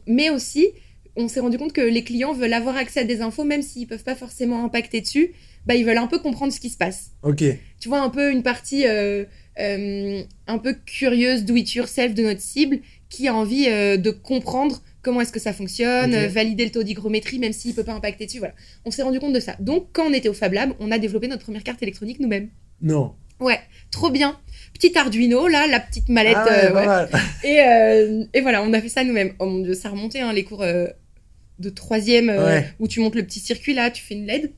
[0.06, 0.68] Mais aussi,
[1.16, 3.86] on s'est rendu compte que les clients veulent avoir accès à des infos, même s'ils
[3.86, 5.32] peuvent pas forcément impacter dessus,
[5.66, 7.10] bah, ils veulent un peu comprendre ce qui se passe.
[7.22, 7.44] Ok.
[7.80, 9.24] Tu vois, un peu une partie euh,
[9.60, 14.10] euh, un peu curieuse, do it yourself de notre cible, qui a envie euh, de
[14.10, 18.26] comprendre comment est-ce que ça fonctionne, valider le taux d'hygrométrie, même s'il peut pas impacter
[18.26, 18.38] dessus.
[18.38, 18.54] Voilà.
[18.84, 19.56] On s'est rendu compte de ça.
[19.58, 22.48] Donc, quand on était au Fab Lab, on a développé notre première carte électronique nous-mêmes.
[22.80, 23.14] Non.
[23.42, 23.58] Ouais,
[23.90, 24.38] trop bien.
[24.72, 26.36] Petit Arduino, là, la petite mallette.
[26.36, 27.06] Ah ouais, euh.
[27.42, 29.32] Et, euh, et voilà, on a fait ça nous-mêmes.
[29.40, 30.86] Oh mon dieu, ça remontait, hein, les cours euh,
[31.58, 32.66] de troisième, euh, Ouais.
[32.78, 34.52] où tu montes le petit circuit, là, tu fais une LED.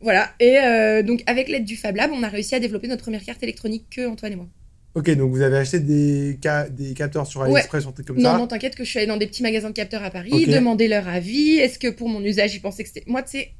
[0.00, 3.02] Voilà, et euh, donc avec l'aide du Fab Lab, on a réussi à développer notre
[3.02, 4.46] première carte électronique que Antoine et moi.
[4.94, 8.16] Ok, donc vous avez acheté des, ca- des capteurs sur AliExpress ou un truc comme
[8.16, 10.10] non, ça non, t'inquiète que je suis allée dans des petits magasins de capteurs à
[10.10, 11.56] Paris, demander leur avis.
[11.56, 13.04] Est-ce que pour mon usage, ils pensaient que c'était.
[13.06, 13.50] Moi, tu sais,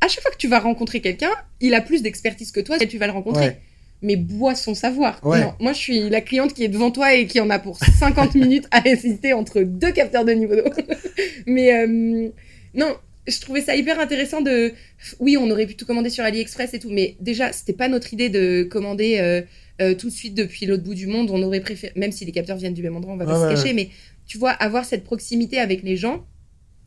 [0.00, 1.30] à chaque fois que tu vas rencontrer quelqu'un,
[1.60, 3.46] il a plus d'expertise que toi et tu vas le rencontrer.
[3.46, 3.60] Ouais.
[4.02, 5.24] Mais bois son savoir.
[5.24, 5.40] Ouais.
[5.40, 7.78] Non, moi, je suis la cliente qui est devant toi et qui en a pour
[7.78, 10.70] 50 minutes à hésiter entre deux capteurs de niveau d'eau.
[11.46, 12.28] Mais euh,
[12.74, 12.94] non,
[13.26, 14.72] je trouvais ça hyper intéressant de.
[15.18, 18.12] Oui, on aurait pu tout commander sur AliExpress et tout, mais déjà, c'était pas notre
[18.12, 19.42] idée de commander euh,
[19.80, 21.30] euh, tout de suite depuis l'autre bout du monde.
[21.30, 23.56] On aurait préféré, même si les capteurs viennent du même endroit, on va pas Ouais,
[23.56, 23.90] se cacher, mais
[24.26, 26.24] tu vois, avoir cette proximité avec les gens,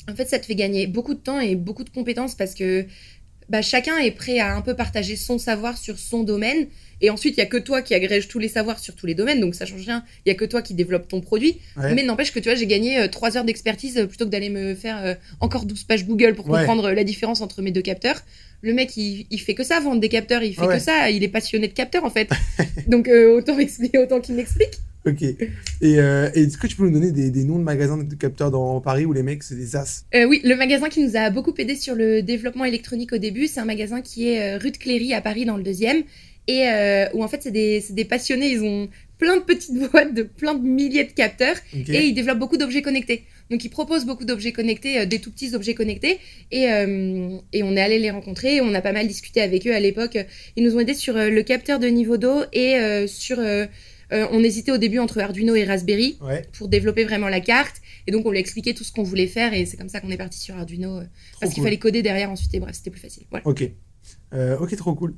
[0.10, 2.86] en fait, ça te fait gagner beaucoup de temps et beaucoup de compétences parce que
[3.50, 6.68] bah, chacun est prêt à un peu partager son savoir sur son domaine.
[7.02, 9.16] Et ensuite, il y a que toi qui agrège tous les savoirs sur tous les
[9.16, 10.04] domaines, donc ça change rien.
[10.26, 11.58] Il y a que toi qui développe ton produit.
[11.78, 11.94] Ouais.
[11.94, 14.76] Mais n'empêche que tu vois, j'ai gagné 3 heures d'expertise euh, plutôt que d'aller me
[14.76, 16.60] faire euh, encore 12 pages Google pour Ouais.
[16.60, 18.22] comprendre euh, la différence entre mes deux capteurs.
[18.62, 20.76] Le mec, il, il fait que ça, vendre des capteurs, il fait Ouais.
[20.78, 22.30] que ça, il est passionné de capteurs en fait.
[22.88, 24.74] Donc euh, autant, expliquer, autant qu'il m'explique.
[25.08, 25.22] Ok.
[25.24, 25.38] Et,
[25.82, 28.82] euh, est-ce que tu peux nous donner des, des noms de magasins de capteurs dans
[28.82, 30.04] Paris où les mecs, c'est des as?
[30.14, 33.48] Euh, oui, le magasin qui nous a beaucoup aidé sur le développement électronique au début,
[33.48, 36.04] c'est un magasin qui est euh, rue de Cléry à Paris dans le deuxième.
[36.50, 40.24] Et euh, où en fait, c'est des, passionnés, ils ont plein de petites boîtes de
[40.24, 41.56] plein de milliers de capteurs.
[41.76, 43.24] Et ils développent beaucoup d'objets connectés.
[43.52, 46.18] Donc ils proposent beaucoup d'objets connectés, euh, des tout petits objets connectés.
[46.52, 49.76] Et, euh, et on est allé les rencontrer, on a pas mal discuté avec eux
[49.76, 50.18] à l'époque.
[50.56, 53.38] Ils nous ont aidés sur euh, le capteur de niveau d'eau et sur...
[54.12, 56.42] on hésitait au début entre Arduino et Raspberry Ouais.
[56.54, 57.76] pour développer vraiment la carte.
[58.08, 60.10] Et donc on lui expliquait tout ce qu'on voulait faire et c'est comme ça qu'on
[60.10, 61.02] est parti sur Arduino.
[61.40, 61.66] parce qu'il cool.
[61.66, 63.26] fallait coder derrière ensuite et bref, c'était plus facile.
[63.30, 63.46] Voilà.
[63.46, 63.70] Ok.
[64.60, 65.14] Ok, trop cool.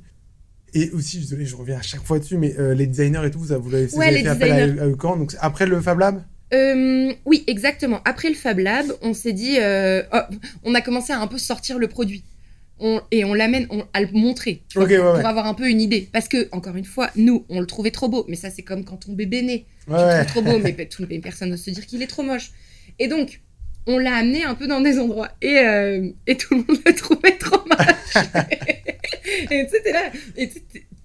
[0.74, 3.38] Et aussi, désolé, je reviens à chaque fois dessus, mais euh, les designers et tout,
[3.38, 4.80] vous avez, vous avez vous Ouais, fait appel à, designers.
[4.80, 5.16] à eux quand?
[5.16, 6.22] Donc après le Fab Lab?
[6.54, 8.00] Euh, oui, exactement.
[8.04, 10.18] Après le Fab Lab, on s'est dit, euh, oh,
[10.64, 12.24] on a commencé à un peu sortir le produit.
[12.78, 15.24] On- et on l'amène à le montrer ouais, pour ouais.
[15.24, 16.08] avoir un peu une idée.
[16.12, 18.24] Parce que, encore une fois, nous, on le trouvait trop beau.
[18.28, 19.66] Mais ça, c'est comme quand ton bébé naît.
[19.86, 20.72] Tu le trouves trop beau, mais
[21.22, 22.50] personne n'ose se dire qu'il est trop moche.
[22.98, 23.40] Et donc,
[23.86, 25.30] on l'a amené un peu dans des endroits.
[25.42, 28.24] Et, euh, et tout le monde le trouvait trop moche.
[29.50, 30.10] et tu sais, là.
[30.36, 30.48] Et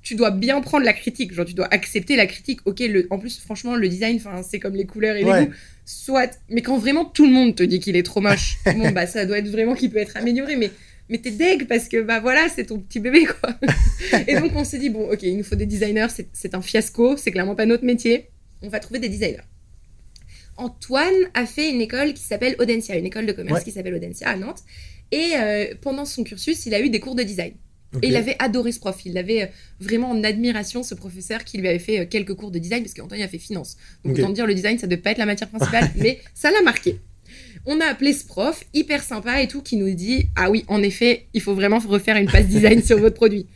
[0.04, 1.34] tu dois bien prendre la critique.
[1.34, 2.60] Genre, tu dois accepter la critique.
[2.66, 5.40] Ok, le, en plus, franchement, le design, c'est comme les couleurs et Ouais.
[5.42, 5.54] les goûts.
[5.86, 6.38] Soit.
[6.50, 9.26] Mais quand vraiment tout le monde te dit qu'il est trop moche, bon, bah, ça
[9.26, 10.56] doit être vraiment qu'il peut être amélioré.
[10.56, 10.72] Mais.
[11.10, 13.58] Mais t'es deg parce que bah voilà, c'est ton petit bébé quoi.
[14.28, 17.16] et donc on s'est dit bon ok, il nous faut des designers, c'est un fiasco,
[17.16, 18.28] c'est clairement pas notre métier.
[18.62, 19.40] On va trouver des designers.
[20.58, 23.64] Antoine a fait une école qui s'appelle Audencia, une école de commerce Ouais.
[23.64, 24.64] qui s'appelle Audencia à Nantes.
[25.12, 27.54] Et euh, pendant son cursus, il a eu des cours de design.
[28.04, 28.98] Et il avait adoré ce prof.
[29.06, 29.48] Il avait euh,
[29.80, 32.94] vraiment en admiration ce professeur qui lui avait fait euh, quelques cours de design parce
[32.94, 33.78] qu'Antoine a fait finance.
[34.04, 34.20] Donc Ok.
[34.20, 37.00] autant dire le design, ça devait pas être la matière principale, mais ça l'a marqué.
[37.66, 40.84] On a appelé ce prof, hyper sympa et tout, qui nous dit Ah oui, en
[40.84, 43.48] effet, il faut vraiment refaire une passe design sur votre produit.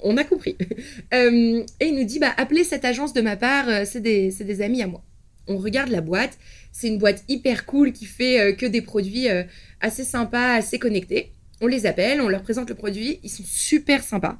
[0.00, 0.56] On a compris.
[1.14, 4.44] Euh, et il nous dit Bah, appelez cette agence de ma part, c'est des, c'est
[4.44, 5.02] des amis à moi.
[5.48, 6.38] On regarde la boîte,
[6.72, 9.44] c'est une boîte hyper cool qui fait euh, que des produits euh,
[9.80, 11.32] assez sympas, assez connectés.
[11.60, 14.38] On les appelle, on leur présente le produit, ils sont super sympas.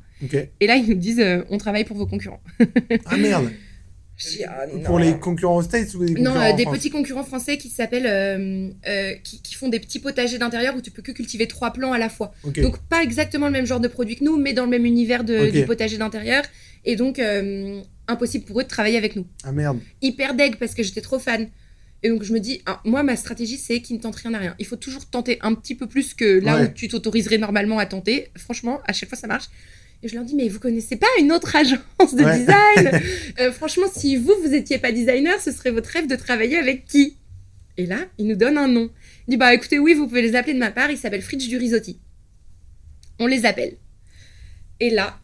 [0.60, 2.42] Et là, ils nous disent euh, On travaille pour vos concurrents.
[3.06, 3.50] Ah merde
[4.48, 4.64] Ah.
[4.84, 7.68] Pour les concurrents aux States ou des Non, euh, des France petits concurrents français qui
[7.68, 11.46] s'appellent, euh, euh, qui, qui font des petits potagers d'intérieur où tu peux que cultiver
[11.46, 12.32] trois plants à la fois.
[12.44, 15.22] Donc pas exactement le même genre de produit que nous, mais dans le même univers
[15.22, 15.52] de, Ok.
[15.52, 16.44] du potager d'intérieur.
[16.86, 19.26] Et donc euh, impossible pour eux de travailler avec nous.
[19.44, 19.78] Ah merde.
[20.00, 21.48] Hyper deg parce que j'étais trop fan.
[22.02, 24.38] Et donc je me dis, ah, moi ma stratégie c'est qu'ils ne tentent rien à
[24.38, 24.54] rien.
[24.58, 26.64] Il faut toujours tenter un petit peu plus que là Ouais.
[26.66, 28.28] où tu t'autoriserais normalement à tenter.
[28.36, 29.46] Franchement, à chaque fois ça marche.
[30.02, 32.38] Et je leur dis, mais vous connaissez pas une autre agence de Ouais.
[32.38, 33.00] design
[33.40, 36.84] Euh, Franchement, si vous, vous étiez pas designer, ce serait votre rêve de travailler avec
[36.84, 37.16] qui?
[37.78, 38.90] Et là, il nous donne un nom.
[39.26, 41.48] Il dit, bah écoutez, oui, vous pouvez les appeler de ma part, ils s'appellent Fritz
[41.48, 41.98] du Risotti.
[43.18, 43.76] On les appelle.
[44.80, 45.18] Et là,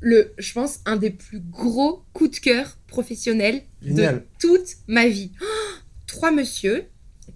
[0.00, 5.32] le, je pense, un des plus gros coups de cœur professionnels de toute ma vie.
[5.42, 6.86] Oh, trois monsieur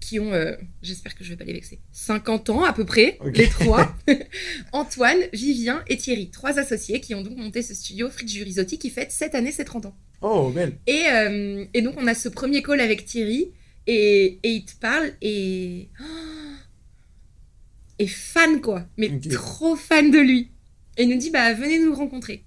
[0.00, 3.18] qui ont, euh, j'espère que je vais pas les vexer, 50 ans à peu près,
[3.34, 3.94] les trois.
[4.72, 8.90] Antoine, Vivien et Thierry, trois associés qui ont donc monté ce studio Fritz Risotti qui
[8.90, 9.96] fête cette année ses 30 ans.
[10.20, 10.78] Oh, belle.
[10.86, 13.52] Et, euh, et donc, on a ce premier call avec Thierry,
[13.86, 15.88] et, et il te parle, et.
[16.00, 16.04] oh,
[17.98, 18.86] et fan, quoi.
[18.96, 20.50] Mais trop fan de lui.
[20.96, 22.44] Et il nous dit, bah, venez nous rencontrer.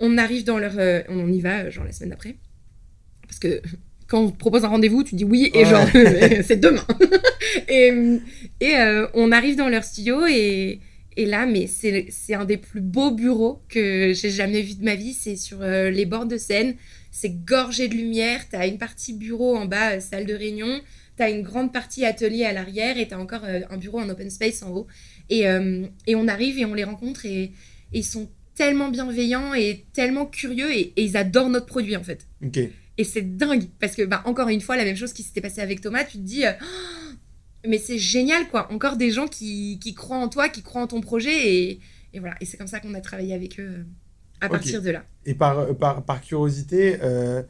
[0.00, 0.78] On arrive dans leur.
[0.78, 2.36] euh, on y va, euh, genre, la semaine d'après.
[3.22, 3.60] Parce que
[4.08, 5.86] quand on propose un rendez-vous, tu dis oui, et genre,
[6.44, 6.86] c'est demain.
[7.68, 7.92] et
[8.60, 10.80] et euh, on arrive dans leur studio, et.
[11.20, 14.94] Et là, mais c'est un des plus beaux bureaux que j'ai jamais vu de ma
[14.94, 15.12] vie.
[15.12, 16.76] C'est sur euh, les bords de Seine.
[17.10, 18.40] C'est gorgé de lumière.
[18.48, 20.80] T'as une partie bureau en bas, salle de réunion.
[21.16, 24.62] T'as une grande partie atelier à l'arrière et t'as encore un bureau en open space
[24.62, 24.86] en haut.
[25.28, 25.40] Et,
[26.06, 27.50] et on arrive et on les rencontre et, et
[27.92, 32.26] ils sont tellement bienveillants et tellement curieux et, et ils adorent notre produit en fait.
[32.98, 35.60] Et c'est dingue parce que, bah, encore une fois, la même chose qui s'était passée
[35.60, 36.50] avec Thomas, tu te dis, euh,
[37.64, 38.72] Oh, mais c'est génial quoi.
[38.72, 41.80] Encore des gens qui, qui croient en toi, qui croient en ton projet et,
[42.12, 42.34] et voilà.
[42.40, 43.84] Et c'est comme ça qu'on a travaillé avec eux euh,
[44.40, 45.04] à partir de là.
[45.24, 47.42] Et par, euh, par, par curiosité, euh,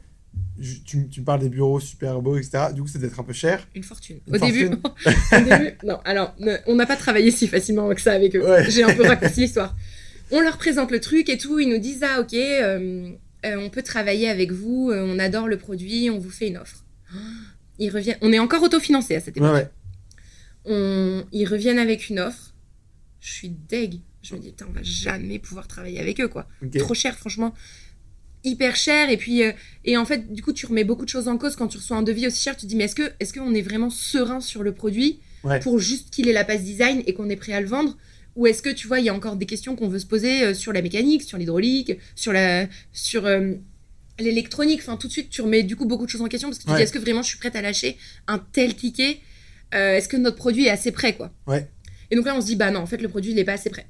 [0.85, 2.65] tu, tu me parles des bureaux super beaux, etc.
[2.73, 3.67] Du coup, ça doit être un peu cher.
[3.73, 4.19] Une fortune.
[4.27, 5.99] Une Au début, au début, non.
[6.05, 6.35] Alors,
[6.67, 8.47] on n'a pas travaillé si facilement que ça avec eux.
[8.47, 8.69] Ouais.
[8.69, 9.75] J'ai un peu raccourci l'histoire.
[10.31, 11.59] On leur présente le truc et tout.
[11.59, 13.09] Ils nous disent ah ok, euh,
[13.45, 14.89] euh, on peut travailler avec vous.
[14.91, 16.09] euh, on adore le produit.
[16.09, 16.83] On vous fait une offre.
[17.79, 18.17] Ils reviennent.
[18.21, 19.53] On est encore autofinancé à cette époque.
[19.53, 19.69] ouais.
[20.65, 22.53] On- Ils reviennent avec une offre.
[23.21, 23.99] Je suis deg.
[24.21, 26.45] Je me dis putain, on va jamais pouvoir travailler avec eux quoi
[26.79, 27.53] trop cher, franchement.
[28.43, 29.09] Hyper cher.
[29.09, 29.41] Et puis,
[29.85, 31.97] et en fait, du coup, tu remets beaucoup de choses en cause quand tu reçois
[31.97, 32.55] un devis aussi cher.
[32.55, 35.61] Tu te dis, mais est-ce que, est-ce qu'on est vraiment serein sur le produit Ouais.
[35.61, 37.97] pour juste qu'il ait la passe design et qu'on est prêt à le vendre
[38.39, 40.43] Ou est-ce que, tu vois, il y a encore des questions qu'on veut se poser
[40.43, 43.53] euh, sur la mécanique, sur l'hydraulique, sur la, sur euh,
[44.17, 44.79] l'électronique?
[44.81, 46.63] Enfin, tout de suite, tu remets du coup beaucoup de choses en question parce que
[46.63, 46.77] tu te Ouais.
[46.77, 49.19] dis, est-ce que vraiment je suis prête à lâcher un tel ticket?
[49.75, 51.31] Euh, Est-ce que notre produit est assez prêt, quoi?
[51.47, 51.69] Ouais.
[52.11, 53.53] Et donc là, on se dit, bah non, en fait, le produit, il n'est pas
[53.53, 53.87] assez prêt.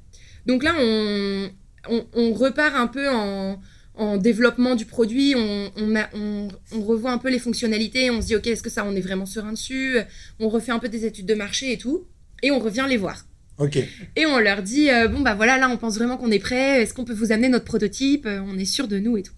[0.47, 1.49] Donc là, on,
[1.87, 3.61] on, on repart un peu en,
[3.93, 8.19] en développement du produit, on, on, a- on, on revoit un peu les fonctionnalités, on
[8.21, 9.97] se dit, ok, est-ce que ça, on est vraiment serein dessus?
[10.39, 12.07] On refait un peu des études de marché et tout,
[12.41, 13.25] et on revient les voir.
[13.59, 13.77] Ok.
[14.15, 16.81] Et on leur dit, euh, bon, bah voilà, là, on pense vraiment qu'on est prêt,
[16.81, 18.25] est-ce qu'on peut vous amener notre prototype?
[18.25, 19.33] Euh, On est sûr de nous et tout.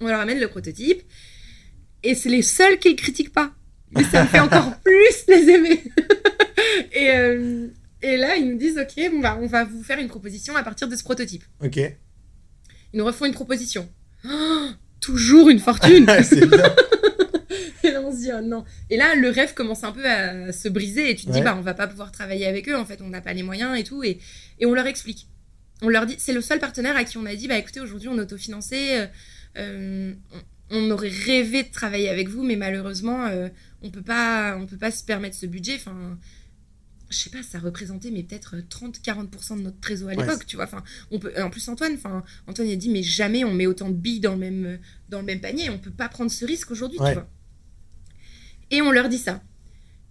[0.00, 1.02] On leur amène le prototype,
[2.02, 3.52] et c'est les seuls qui le critiquent pas.
[3.90, 5.82] Mais ça me fait encore plus les aimer.
[6.92, 7.68] et, euh,
[8.02, 10.62] et là, ils nous disent, ok, bon, bah, on va vous faire une proposition à
[10.62, 11.44] partir de ce prototype.
[11.62, 11.76] Ok.
[11.76, 13.88] Ils nous refont une proposition.
[14.24, 14.68] Oh,
[15.00, 16.06] toujours une fortune.
[17.84, 18.64] Et là, on se dit, oh non.
[18.90, 21.54] Et là, le rêve commence un peu à se briser et tu te dis, bah,
[21.56, 23.84] on va pas pouvoir travailler avec eux, en fait, on n'a pas les moyens et
[23.84, 24.02] tout.
[24.04, 24.18] Et,
[24.58, 25.28] et on leur explique.
[25.82, 28.08] On leur dit, c'est le seul partenaire à qui on a dit, bah, écoutez, aujourd'hui,
[28.08, 29.06] on est autofinancé, euh,
[29.58, 30.14] euh,
[30.70, 33.48] on, aurait rêvé de travailler avec vous, mais malheureusement, euh,
[33.82, 35.74] on peut pas, on peut pas se permettre ce budget.
[35.76, 36.18] Enfin,
[37.10, 40.56] je sais pas, ça représentait, mais peut-être 30-40% de notre trésor à Ouais, l'époque, tu
[40.56, 40.64] vois.
[40.64, 43.66] Enfin, on peut, en plus, Antoine, enfin, Antoine, il a dit, mais jamais on met
[43.66, 46.44] autant de billes dans le même, dans le même panier, on peut pas prendre ce
[46.44, 47.10] risque aujourd'hui, Ouais.
[47.10, 47.28] tu vois.
[48.70, 49.42] Et on leur dit ça.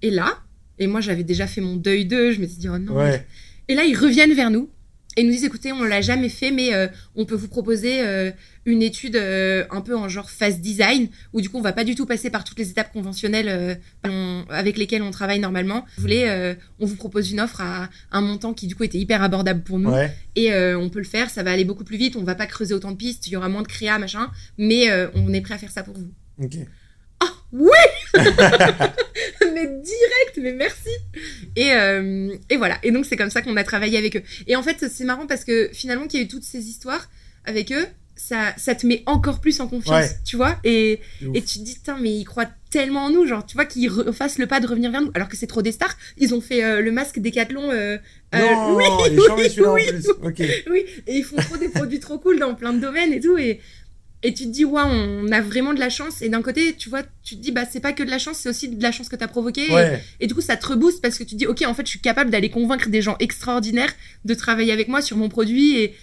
[0.02, 0.38] Et là,
[0.80, 2.94] et moi j'avais déjà fait mon deuil d'eux, je me suis dit, oh non.
[2.96, 3.26] Ouais.
[3.68, 4.70] Et là, ils reviennent vers nous
[5.18, 8.32] et nous disent, écoutez, on l'a jamais fait, mais euh, on peut vous proposer euh,
[8.66, 11.86] une étude euh, un peu en genre phase design, où du coup, on va pas
[11.86, 15.86] du tout passer par toutes les étapes conventionnelles on- avec lesquelles on travaille normalement.
[15.96, 19.24] Vous voulez, on vous propose une offre à un montant qui du coup était hyper
[19.24, 19.90] abordable pour nous.
[19.90, 20.14] Ouais.
[20.36, 22.74] Et on peut le faire, ça va aller beaucoup plus vite, on va pas creuser
[22.74, 25.58] autant de pistes, il y aura moins de créa, machin, mais on est prêt à
[25.58, 26.12] faire ça pour vous.
[26.44, 26.58] Ok.
[27.22, 27.70] Ah oui
[29.54, 30.90] Mais direct, mais merci
[31.56, 34.24] et, euh, et voilà, et donc c'est comme ça qu'on a travaillé avec eux.
[34.48, 37.10] Et en fait, c'est marrant parce que finalement qu'il y a eu toutes ces histoires
[37.46, 37.86] avec eux,
[38.18, 40.10] ça, ça te met encore plus en confiance, Ouais.
[40.26, 41.00] tu vois et,
[41.34, 43.90] et tu te dis, putain, mais ils croient tellement en nous, genre, tu vois, qu'ils
[43.90, 45.96] refassent le pas de revenir vers nous, alors que c'est trop des stars.
[46.18, 47.72] Ils ont fait euh, le masque Décathlon.
[47.72, 47.98] Euh,
[48.34, 50.08] euh, Non, oui, est oui, celui-là oui, en plus.
[50.24, 50.50] Ok.
[50.72, 53.38] oui, et ils font trop des produits trop cool dans plein de domaines et tout.
[53.38, 53.60] Et,
[54.26, 56.24] et tu te dis, waouh, on a vraiment de la chance.
[56.24, 58.38] Et d'un côté, tu vois, tu te dis, bah, c'est pas que de la chance,
[58.40, 59.72] c'est aussi de la chance que t'as provoquée.
[59.72, 60.02] Ouais.
[60.20, 61.86] Et, et du coup, ça te rebooste parce que tu te dis, ok, en fait,
[61.86, 63.94] je suis capable d'aller convaincre des gens extraordinaires
[64.26, 65.78] de travailler avec moi sur mon produit.
[65.78, 65.96] Et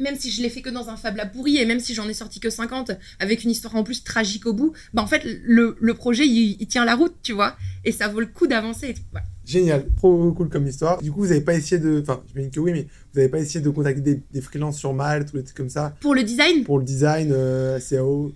[0.00, 2.08] même si je l'ai fait que dans un Fab Lab pourri et même si j'en
[2.08, 5.22] ai sorti que 50 avec une histoire en plus tragique au bout, bah, en fait,
[5.44, 7.58] le, le projet, il, il tient la route, tu vois.
[7.84, 8.94] Et ça vaut le coup d'avancer.
[9.44, 9.86] Génial.
[9.96, 11.00] Trop cool comme histoire.
[11.02, 12.00] Du coup, vous avez pas essayé de.
[12.00, 14.94] Enfin, j'imagine que oui, mais vous avez pas essayé de contacter des, des freelances sur
[14.94, 15.94] Malte ou des trucs comme ça?
[16.00, 18.32] Pour le design, pour le design, euh, CAO.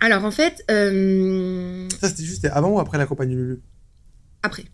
[0.00, 3.60] alors en fait, euh, Ça, c'était juste avant ou après la compagnie Lulu
[4.42, 4.64] après.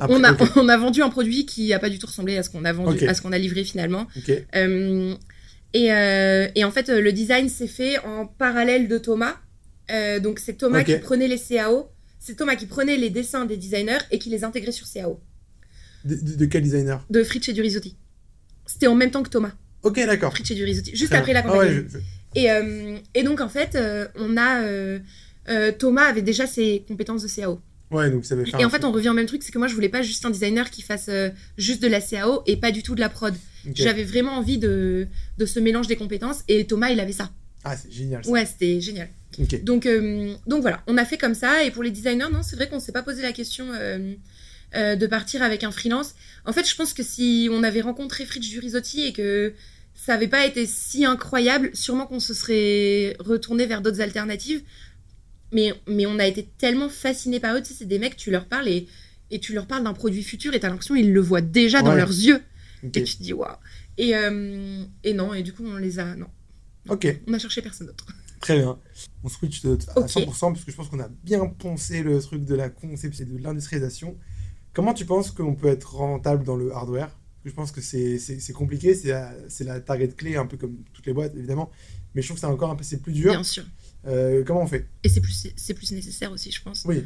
[0.00, 0.56] Après, on, a, ok.
[0.56, 2.72] on a vendu un produit qui a pas du tout ressemblé à ce qu'on a
[2.72, 4.06] vendu, à ce qu'on a livré finalement.
[4.16, 4.32] Ok.
[4.56, 5.14] Euh,
[5.74, 9.36] et, euh, et en fait, euh, le design s'est fait en parallèle de Thomas.
[9.90, 11.90] Euh, donc c'est Thomas qui prenait les CAO.
[12.18, 15.20] C'est Thomas qui prenait les dessins des designers et qui les intégrait sur CAO.
[16.04, 17.96] De, de- de quel designer De Fritz et du Risotti.
[18.66, 19.52] C'était en même temps que Thomas.
[19.82, 20.32] Ok, d'accord.
[20.32, 20.90] Fritz et du Risotti.
[20.94, 21.58] Juste Très après la campagne.
[21.60, 22.02] Ah ouais, je- je-
[22.34, 24.62] et, euh, et donc en fait, euh, on a...
[24.62, 24.98] euh,
[25.78, 27.60] Thomas avait déjà ses compétences de CAO.
[27.90, 28.84] ouais, donc ça fait Et en fait, truc.
[28.90, 30.82] on revient au même truc, c'est que moi, je voulais pas juste un designer qui
[30.82, 31.08] fasse
[31.56, 33.34] juste de la CAO et pas du tout de la prod.
[33.74, 37.30] J'avais vraiment envie de, de ce mélange des compétences et Thomas, il avait ça.
[37.64, 38.24] Ah, c'est génial.
[38.24, 38.30] Ça.
[38.30, 39.08] Ouais, c'était génial.
[39.38, 39.62] Ok.
[39.64, 39.88] Donc,
[40.46, 41.64] donc voilà, on a fait comme ça.
[41.64, 43.66] Et pour les designers, non, c'est vrai qu'on s'est pas posé la question
[44.74, 46.14] euh, de partir avec un freelance.
[46.44, 49.54] En fait, je pense que si on avait rencontré Fritz du Risotti et que
[49.94, 54.62] ça avait pas été si incroyable, sûrement qu'on se serait retourné vers d'autres alternatives.
[55.52, 57.62] Mais, mais on a été tellement fascinés par eux.
[57.62, 58.86] Tu sais, c'est des mecs, tu leur parles et,
[59.30, 61.94] et tu leur parles d'un produit futur et t'as l'impression qu'ils le voient déjà dans
[61.94, 62.42] leurs yeux.
[62.82, 63.56] Et tu te dis, waouh.
[63.96, 66.14] Et, euh, et non, et du coup, on les a.
[66.14, 66.26] Non,
[66.88, 67.08] Ok.
[67.26, 68.06] on a cherché personne d'autre.
[68.40, 68.78] Très bien.
[69.24, 70.08] On switch de- à Ok.
[70.10, 73.26] 100% parce que je pense qu'on a bien poncé le truc de la conception et
[73.26, 74.16] de l'industrialisation.
[74.78, 77.10] Comment tu penses qu'on peut être rentable dans le hardware?
[77.44, 81.34] Je pense que c'est compliqué, c'est la, target clé, un peu comme toutes les boîtes
[81.34, 81.72] évidemment.
[82.14, 83.32] Mais je trouve que c'est encore un peu plus dur.
[83.32, 83.64] Bien sûr.
[84.06, 84.86] Euh, comment on fait?
[85.02, 85.20] Et c'est
[85.74, 86.84] plus, nécessaire aussi, je pense.
[86.84, 87.04] Oui.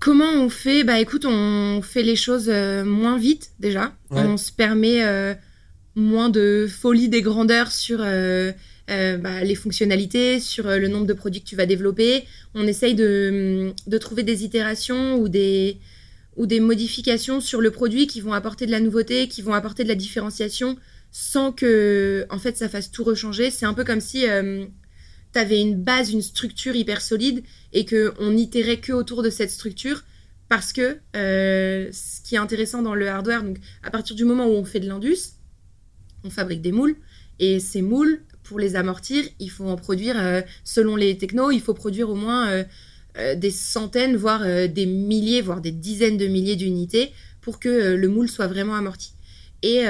[0.00, 0.82] Comment on fait?
[0.82, 3.94] Bah écoute, on fait les choses euh, moins vite déjà.
[4.10, 4.18] Ouais.
[4.22, 5.34] On se permet euh,
[5.94, 8.52] moins de folie des grandeurs sur euh,
[8.88, 12.24] bah, les fonctionnalités, sur le nombre de produits que tu vas développer.
[12.56, 15.78] On essaye de, de trouver des itérations ou des,
[16.36, 19.84] ou des modifications sur le produit qui vont apporter de la nouveauté, qui vont apporter
[19.84, 20.76] de la différenciation,
[21.10, 23.50] sans que en fait ça fasse tout rechanger.
[23.50, 24.26] C'est un peu comme si
[25.32, 29.30] tu avais une base, une structure hyper solide et que on itérait que autour de
[29.30, 30.02] cette structure
[30.50, 34.46] parce que euh, ce qui est intéressant dans le hardware, donc à partir du moment
[34.46, 35.36] où on fait de l'indus,
[36.24, 36.96] on fabrique des moules
[37.38, 41.60] et ces moules, pour les amortir, il faut en produire, euh, selon les technos, il
[41.60, 42.64] faut produire au moins
[43.16, 47.68] euh, des centaines, voire euh, des milliers, voire des dizaines de milliers d'unités pour que
[47.68, 49.12] euh, le moule soit vraiment amorti.
[49.62, 49.82] Et,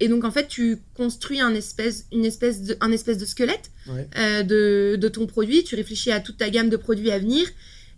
[0.00, 3.70] et donc en fait, tu construis un espèce, une espèce de, un espèce de squelette
[3.86, 4.42] Ouais.
[4.42, 7.46] de, de ton produit, tu réfléchis à toute ta gamme de produits à venir,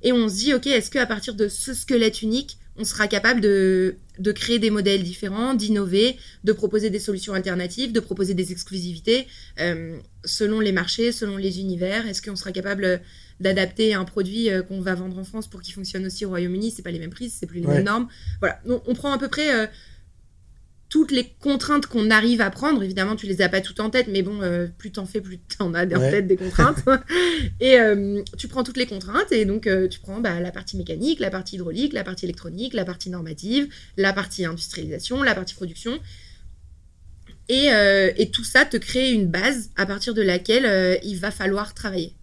[0.02, 3.40] et on se dit, ok, est-ce qu'à partir de ce squelette unique, on sera capable
[3.40, 8.52] de, de créer des modèles différents, d'innover, de proposer des solutions alternatives, de proposer des
[8.52, 9.26] exclusivités
[10.24, 12.06] selon les marchés, selon les univers?
[12.06, 13.00] Est-ce qu'on sera capable
[13.42, 16.70] d'adapter un produit euh, qu'on va vendre en France pour qu'il fonctionne aussi au Royaume-Uni
[16.70, 17.74] C'est pas les mêmes prix, c'est plus les Ouais.
[17.74, 18.08] mêmes normes.
[18.40, 19.66] Voilà, Donc, on prend à peu près euh,
[20.88, 22.82] toutes les contraintes qu'on arrive à prendre.
[22.82, 25.38] Évidemment, tu les as pas toutes en tête, mais bon, euh, plus t'en fais, plus
[25.38, 26.10] t'en as en Ouais.
[26.10, 26.84] tête des contraintes.
[27.60, 30.76] et euh, tu prends toutes les contraintes et donc euh, tu prends bah, la partie
[30.76, 35.54] mécanique, la partie hydraulique, la partie électronique, la partie normative, la partie industrialisation, la partie
[35.54, 35.98] production.
[37.48, 37.66] Et,
[38.16, 42.14] et tout ça te crée une base à partir de laquelle il va falloir travailler.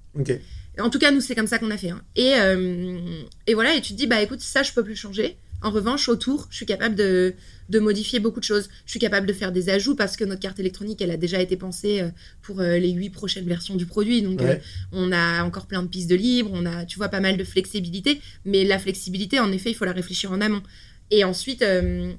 [0.80, 1.90] En tout cas, nous, c'est comme ça qu'on a fait.
[1.90, 2.02] hein.
[2.16, 3.00] Et, euh,
[3.48, 5.38] et voilà, et tu te dis, bah écoute, ça, je peux plus changer.
[5.62, 7.34] En revanche, autour, je suis capable de,
[7.68, 8.70] de modifier beaucoup de choses.
[8.86, 11.42] Je suis capable de faire des ajouts parce que notre carte électronique, elle a déjà
[11.42, 12.10] été pensée euh,
[12.42, 14.22] pour euh, les huit prochaines versions du produit.
[14.22, 14.56] Donc, euh,
[14.94, 17.44] on a encore plein de pistes de libre, on a, tu vois, pas mal de
[17.44, 18.22] flexibilité.
[18.46, 20.64] Mais la flexibilité, en effet, il faut la réfléchir en amont.
[21.12, 22.14] Et ensuite, euh,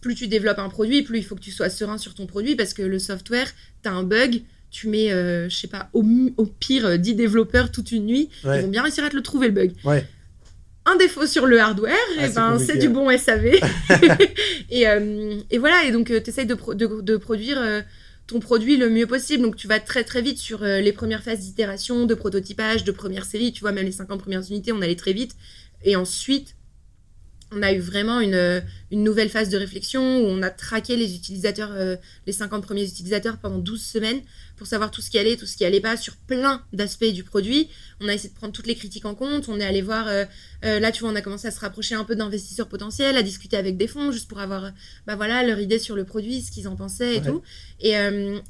[0.00, 2.56] plus tu développes un produit, plus il faut que tu sois serein sur ton produit
[2.56, 3.52] parce que le software,
[3.82, 4.40] tu as un bug,
[4.76, 6.02] tu mets, euh, je sais pas, au,
[6.60, 8.58] pire euh, 10 développeurs toute une nuit, Ouais.
[8.58, 9.72] ils vont bien réussir à te le trouver le bug.
[9.84, 10.04] Ouais.
[10.84, 13.46] Un défaut sur le hardware, Ah, et c'est ben, c'est du bon SAV.
[14.70, 17.80] et, euh, et voilà, et donc tu essayes de, pro- de, de produire euh,
[18.26, 19.42] ton produit le mieux possible.
[19.42, 22.92] Donc tu vas très très vite sur euh, les premières phases d'itération, de prototypage, de
[22.92, 23.52] première série.
[23.52, 25.32] Tu vois, même les 50 premières unités, on allait très vite.
[25.84, 26.55] Et ensuite,
[27.52, 31.14] on a eu vraiment une, une nouvelle phase de réflexion où on a traqué les
[31.14, 34.20] utilisateurs, euh, les 50 premiers utilisateurs pendant 12 semaines
[34.56, 37.22] pour savoir tout ce qui allait, tout ce qui allait pas sur plein d'aspects du
[37.22, 37.68] produit.
[38.00, 39.48] On a essayé de prendre toutes les critiques en compte.
[39.48, 40.24] On est allé voir, euh,
[40.64, 43.22] euh, là tu vois, on a commencé à se rapprocher un peu d'investisseurs potentiels, à
[43.22, 44.72] discuter avec des fonds juste pour avoir,
[45.06, 47.26] bah voilà, leur idée sur le produit, ce qu'ils en pensaient et Ouais.
[47.26, 47.42] tout.
[47.80, 47.94] Et,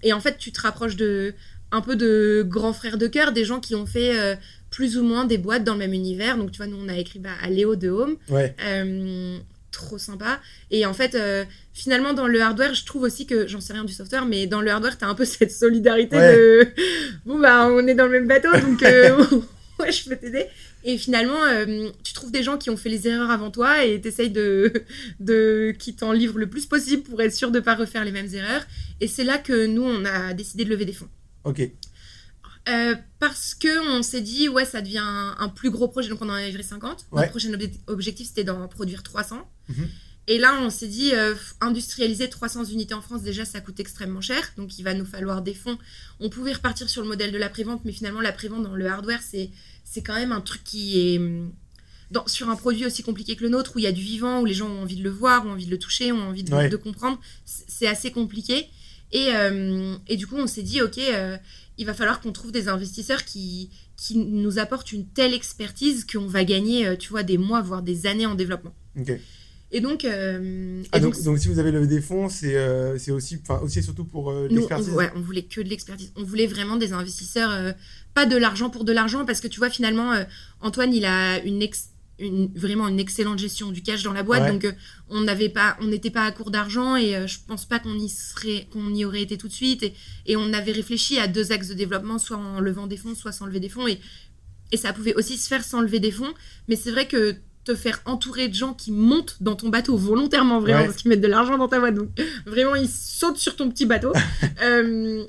[0.02, 1.34] et en fait, tu te rapproches de
[1.72, 4.36] un peu de grands frères de cœur, des gens qui ont fait euh,
[4.76, 6.36] plus ou moins des boîtes dans le même univers.
[6.36, 8.16] Donc tu vois, nous on a écrit bah, à Léo de Home.
[8.28, 8.54] Ouais.
[8.62, 9.38] Euh,
[9.70, 10.38] trop sympa.
[10.70, 13.84] Et en fait, euh, finalement, dans le hardware, je trouve aussi que, j'en sais rien
[13.84, 16.36] du software, mais dans le hardware, t'as un peu cette solidarité Ouais.
[16.36, 16.68] de,
[17.26, 19.16] bon, bah, on est dans le même bateau, donc, euh,
[19.80, 20.44] ouais, je peux t'aider.
[20.84, 23.98] Et finalement, euh, tu trouves des gens qui ont fait les erreurs avant toi et
[23.98, 24.72] t'essayes de,
[25.20, 28.32] de, qui t'en livrent le plus possible pour être sûr de pas refaire les mêmes
[28.32, 28.64] erreurs.
[29.00, 31.08] Et c'est là que nous, on a décidé de lever des fonds.
[31.44, 31.62] Ok.
[32.68, 36.20] Euh, parce que on s'est dit ouais ça devient un, un plus gros projet donc
[36.20, 37.20] on en a livré 50 Ouais.
[37.20, 39.88] notre prochain obje- objectif c'était d'en produire 300 Mhm.
[40.26, 44.20] et là on s'est dit euh, industrialiser 300 unités en France déjà ça coûte extrêmement
[44.20, 45.78] cher donc il va nous falloir des fonds
[46.18, 48.86] on pouvait repartir sur le modèle de la prévente mais finalement la prévente dans le
[48.88, 49.50] hardware c'est
[49.84, 51.20] c'est quand même un truc qui est
[52.10, 54.40] dans, sur un produit aussi compliqué que le nôtre où il y a du vivant
[54.40, 56.42] où les gens ont envie de le voir ont envie de le toucher ont envie
[56.42, 56.68] de, Ouais.
[56.68, 58.66] de comprendre c'est c'est assez compliqué
[59.12, 61.36] et, euh, et du coup, on s'est dit, OK, euh,
[61.78, 66.26] il va falloir qu'on trouve des investisseurs qui, qui nous apportent une telle expertise qu'on
[66.26, 68.74] va gagner, euh, tu vois, des mois, voire des années en développement.
[69.72, 72.56] Et donc, euh, Ah, et donc, donc, donc si vous avez levé des fonds, c'est
[72.56, 73.38] euh, aussi, aussi
[73.78, 74.90] et surtout pour euh, l'expertise.
[74.90, 76.12] ouais, on voulait que de l'expertise.
[76.16, 77.74] On voulait vraiment des investisseurs,
[78.14, 80.12] pas de l'argent pour de l'argent, parce que tu vois, finalement,
[80.60, 81.88] Antoine, il a une, ex-
[82.18, 84.52] une- vraiment une excellente gestion du cash dans la boîte, Ouais.
[84.52, 84.72] donc euh,
[85.10, 87.94] on n'avait pas, on n'était pas à court d'argent et euh, je pense pas qu'on
[87.98, 89.82] y serait, qu'on y aurait été tout de suite.
[89.82, 89.94] Et,
[90.26, 93.32] et on avait réfléchi à deux axes de développement, soit en levant des fonds, soit
[93.32, 94.00] sans lever des fonds, et,
[94.72, 96.32] et ça pouvait aussi se faire sans lever des fonds.
[96.68, 100.60] Mais c'est vrai que te faire entourer de gens qui montent dans ton bateau volontairement,
[100.60, 100.86] vraiment, Ouais.
[100.86, 102.08] parce qu'ils mettent de l'argent dans ta boîte, donc
[102.46, 104.12] vraiment ils sautent sur ton petit bateau.
[104.62, 105.24] Euh,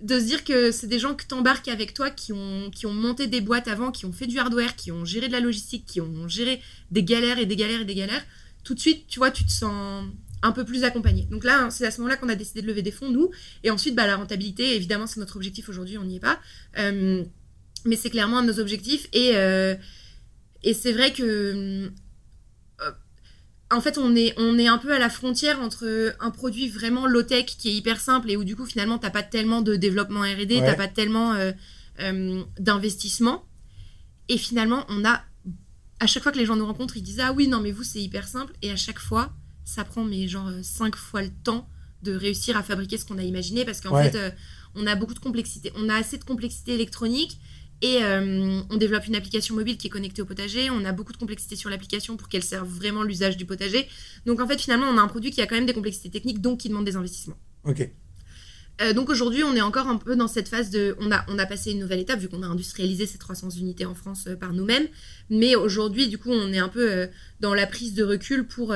[0.00, 2.92] de se dire que c'est des gens que t'embarques avec toi qui ont, qui ont
[2.92, 5.84] monté des boîtes avant, qui ont fait du hardware, qui ont géré de la logistique,
[5.86, 8.24] qui ont géré des galères et des galères et des galères,
[8.64, 10.04] tout de suite, tu vois, tu te sens
[10.42, 11.26] un peu plus accompagné.
[11.30, 13.30] Donc là, c'est à ce moment-là qu'on a décidé de lever des fonds, nous.
[13.64, 16.38] Et ensuite, bah, la rentabilité, évidemment, c'est notre objectif aujourd'hui, on n'y est pas.
[16.78, 17.24] Euh,
[17.84, 19.08] mais c'est clairement un de nos objectifs.
[19.12, 19.74] Et, euh,
[20.62, 21.90] et c'est vrai que.
[23.72, 26.68] Euh, en fait, on est, on est un peu à la frontière entre un produit
[26.68, 29.76] vraiment low-tech qui est hyper simple et où du coup, finalement, t'as pas tellement de
[29.76, 30.60] développement RD, Ouais.
[30.60, 31.52] t'as pas tellement euh,
[32.00, 33.44] euh, d'investissement.
[34.28, 35.22] Et finalement, on a.
[36.00, 37.82] À chaque fois que les gens nous rencontrent, ils disent Ah oui, non, mais vous,
[37.82, 38.52] c'est hyper simple.
[38.62, 39.32] Et à chaque fois,
[39.64, 41.68] ça prend, mais genre, 5 fois le temps
[42.02, 44.10] de réussir à fabriquer ce qu'on a imaginé parce qu'en Ouais.
[44.10, 44.30] fait, euh,
[44.76, 45.72] on a beaucoup de complexité.
[45.74, 47.38] On a assez de complexité électronique
[47.80, 50.70] et euh, on développe une application mobile qui est connectée au potager.
[50.70, 53.88] On a beaucoup de complexité sur l'application pour qu'elle serve vraiment l'usage du potager.
[54.26, 56.40] Donc en fait, finalement, on a un produit qui a quand même des complexités techniques,
[56.40, 57.38] donc qui demande des investissements.
[57.64, 57.88] Ok.
[58.80, 60.94] Euh, donc aujourd'hui, on est encore un peu dans cette phase de.
[61.00, 63.84] On a, on a passé une nouvelle étape vu qu'on a industrialisé ces 300 unités
[63.84, 64.86] en France euh, par nous-mêmes.
[65.30, 67.06] Mais aujourd'hui, du coup, on est un peu euh,
[67.40, 68.74] dans la prise de recul pour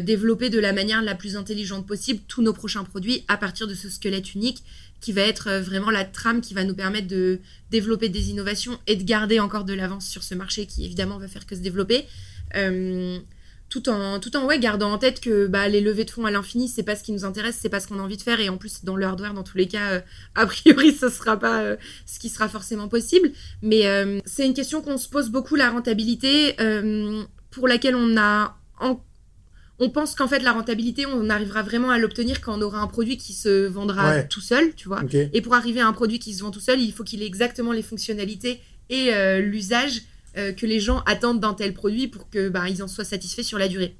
[0.00, 3.74] développer de la manière la plus intelligente possible tous nos prochains produits à partir de
[3.74, 4.62] ce squelette unique
[5.00, 7.40] qui va être euh, vraiment la trame qui va nous permettre de
[7.70, 11.28] développer des innovations et de garder encore de l'avance sur ce marché qui évidemment va
[11.28, 12.06] faire que se développer.
[12.54, 13.18] Euh,
[13.68, 16.30] tout en, tout en ouais, gardant en tête que bah, les levées de fonds à
[16.30, 18.38] l'infini, c'est pas ce qui nous intéresse, c'est pas ce qu'on a envie de faire.
[18.38, 20.00] Et en plus, dans le hardware, dans tous les cas, euh,
[20.36, 21.74] a priori, ce sera pas
[22.06, 23.32] ce qui sera forcément possible.
[23.62, 23.82] Mais
[24.24, 26.54] c'est une question qu'on se pose beaucoup, la rentabilité,
[27.50, 28.56] pour laquelle on a.
[28.80, 29.00] en-
[29.78, 32.86] On pense qu'en fait, la rentabilité, on arrivera vraiment à l'obtenir quand on aura un
[32.86, 34.28] produit qui se vendra Ouais.
[34.28, 35.00] tout seul, tu vois.
[35.34, 37.26] Et pour arriver à un produit qui se vend tout seul, il faut qu'il ait
[37.26, 40.02] exactement les fonctionnalités et euh, l'usage
[40.38, 43.42] euh, que les gens attendent d'un tel produit pour que bah, ils en soient satisfaits
[43.42, 43.96] sur la durée.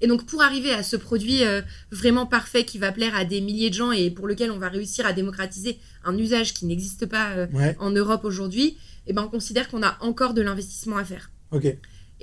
[0.00, 1.62] Et donc pour arriver à ce produit euh,
[1.92, 4.68] vraiment parfait qui va plaire à des milliers de gens et pour lequel on va
[4.68, 7.76] réussir à démocratiser un usage qui n'existe pas Ouais.
[7.78, 8.76] en Europe aujourd'hui,
[9.06, 11.30] eh ben, on considère qu'on a encore de l'investissement à faire.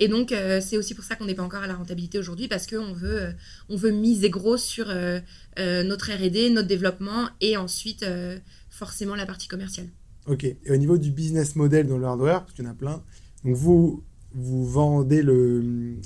[0.02, 2.48] Et donc, euh, c'est aussi pour ça qu'on n'est pas encore à la rentabilité aujourd'hui,
[2.48, 3.32] parce qu'on veut, euh,
[3.68, 5.20] on veut miser gros sur euh,
[5.58, 8.04] notre RD, notre développement, et ensuite,
[8.70, 9.88] forcément, la partie commerciale.
[10.26, 10.44] Ok.
[10.44, 13.02] Et au niveau du business model dans le hardware, parce qu'il y en a plein,
[13.44, 15.96] donc vous, vous vendez le, le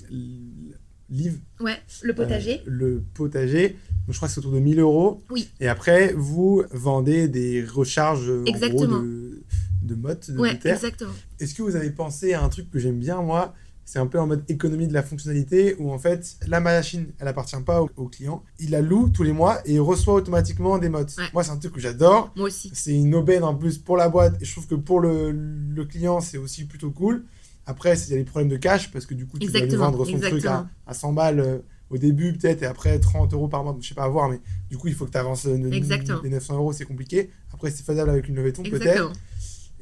[1.11, 2.63] livre, Ouais, le potager.
[2.67, 3.71] le potager.
[4.07, 5.23] Donc, je crois que c'est autour de 1000 euros.
[5.31, 5.49] Oui.
[5.61, 9.43] Et après, vous vendez des recharges en gros, de,
[9.83, 10.75] de mottes de, ouais, terre.
[10.75, 11.13] exactement.
[11.39, 13.55] Est-ce que vous avez pensé à un truc que j'aime bien, moi?
[13.85, 17.29] C'est un peu en mode économie de la fonctionnalité, où en fait, la machine, elle
[17.29, 18.43] appartient pas au, au client.
[18.59, 21.15] Il la loue tous les mois et il reçoit automatiquement des mottes.
[21.19, 21.25] Ouais.
[21.35, 22.33] Moi, c'est un truc que j'adore.
[22.35, 22.71] Moi aussi.
[22.73, 24.41] C'est une aubaine en plus pour la boîte.
[24.41, 27.25] Et je trouve que pour le, le client, c'est aussi plutôt cool.
[27.67, 29.75] Après, il y a des problèmes de cash, parce que du coup, tu vas lui
[29.75, 31.59] vendre son truc à, à 100 balles euh,
[31.91, 33.77] au début, peut-être, et après 30 euros par mois.
[33.81, 36.21] Je sais pas à voir, mais du coup, il faut que tu avances Exactement.
[36.23, 37.31] les 900 euros, c'est compliqué.
[37.53, 39.13] Après, c'est faisable avec une levée de fonds, peut-être.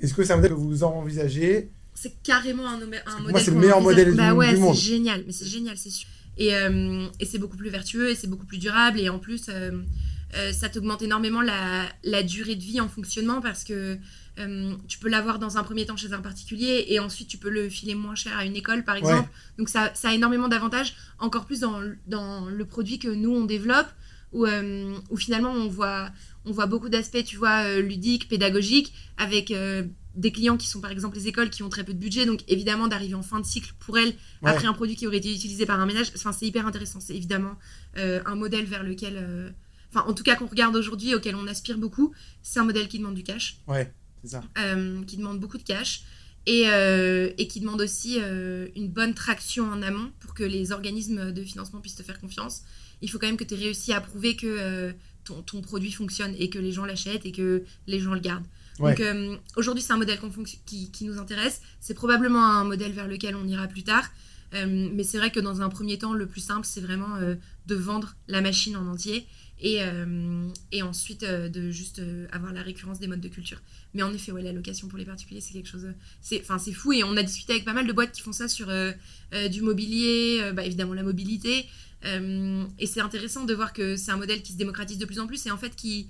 [0.01, 3.03] Est-ce que c'est un modèle que vous envisagez C'est carrément un, modèle.
[3.31, 4.75] moi, c'est le meilleur modèle bah du- ouais, du monde.
[4.75, 6.09] C'est génial, mais c'est génial, c'est sûr.
[6.39, 8.99] Et, euh, et c'est beaucoup plus vertueux et c'est beaucoup plus durable.
[8.99, 9.83] Et en plus, euh,
[10.35, 13.99] euh, ça t'augmente énormément la, la durée de vie en fonctionnement parce que
[14.89, 17.69] tu peux l'avoir dans un premier temps chez un particulier et ensuite tu peux le
[17.69, 19.29] filer moins cher à une école, par exemple.
[19.59, 23.31] Donc ça, ça a énormément d'avantages, encore plus dans, le- dans le produit que nous,
[23.31, 23.89] on développe,
[24.33, 24.47] où,
[25.11, 26.09] où finalement on voit,
[26.47, 29.53] on voit beaucoup d'aspects, tu vois, ludiques, pédagogiques, avec
[30.15, 32.41] des clients qui sont par exemple les écoles qui ont très peu de budget, donc
[32.49, 34.51] évidemment d'arriver en fin de cycle pour elles, Ouais.
[34.51, 37.15] après un produit qui aurait été utilisé par un ménage, enfin c'est hyper intéressant, c'est
[37.17, 37.57] évidemment
[37.97, 39.15] euh, un modèle vers lequel...
[39.17, 39.51] euh,
[39.95, 42.99] Enfin, en tout cas, qu'on regarde aujourd'hui, auquel on aspire beaucoup, c'est un modèle qui
[42.99, 43.93] demande du cash Ouais,
[44.25, 44.43] c'est ça.
[44.59, 46.03] euh, qui demande beaucoup de cash
[46.47, 48.19] et, et qui demande aussi
[48.75, 52.63] une bonne traction en amont pour que les organismes de financement puissent te faire confiance.
[53.03, 54.95] Il faut quand même que tu aies réussi à prouver que
[55.25, 58.47] ton, ton produit fonctionne et que les gens l'achètent et que les gens le gardent.
[58.79, 60.19] Donc euh, aujourd'hui, c'est un modèle
[60.67, 61.61] qui, nous intéresse.
[61.81, 64.05] C'est probablement un modèle vers lequel on ira plus tard.
[64.55, 67.37] Euh, mais c'est vrai que dans un premier temps, le plus simple, c'est vraiment euh,
[67.67, 69.27] de vendre la machine en entier
[69.61, 69.81] et,
[70.83, 72.03] ensuite de juste
[72.33, 73.63] avoir la récurrence des modes de culture.
[73.95, 75.87] Mais en effet, ouais, la location pour les particuliers, c'est quelque chose.
[76.41, 78.49] enfin, c'est fou et on a discuté avec pas mal de boîtes qui font ça
[78.49, 78.67] sur
[79.51, 81.67] du mobilier, bah, évidemment la mobilité.
[82.05, 85.29] Et c'est intéressant de voir que c'est un modèle qui se démocratise de plus en
[85.29, 86.09] plus et en fait qui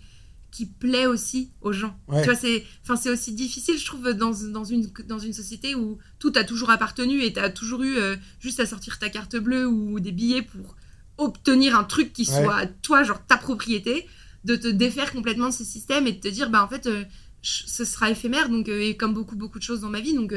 [0.53, 1.99] qui plaît aussi aux gens.
[2.07, 2.21] Ouais.
[2.23, 5.75] Tu vois, c'est, enfin, c'est aussi difficile, je trouve, dans, dans, une, dans une société
[5.75, 9.09] où tout a toujours appartenu et tu as toujours eu euh, juste à sortir ta
[9.09, 10.77] carte bleue ou des billets pour
[11.19, 12.43] obtenir un truc qui Ouais.
[12.45, 14.07] soit, toi, genre ta propriété,
[14.45, 17.03] de te défaire complètement de ce système et de te dire, bah en fait, euh,
[17.43, 20.15] je- ce sera éphémère, donc, euh, et comme beaucoup, beaucoup de choses dans ma vie,
[20.15, 20.33] donc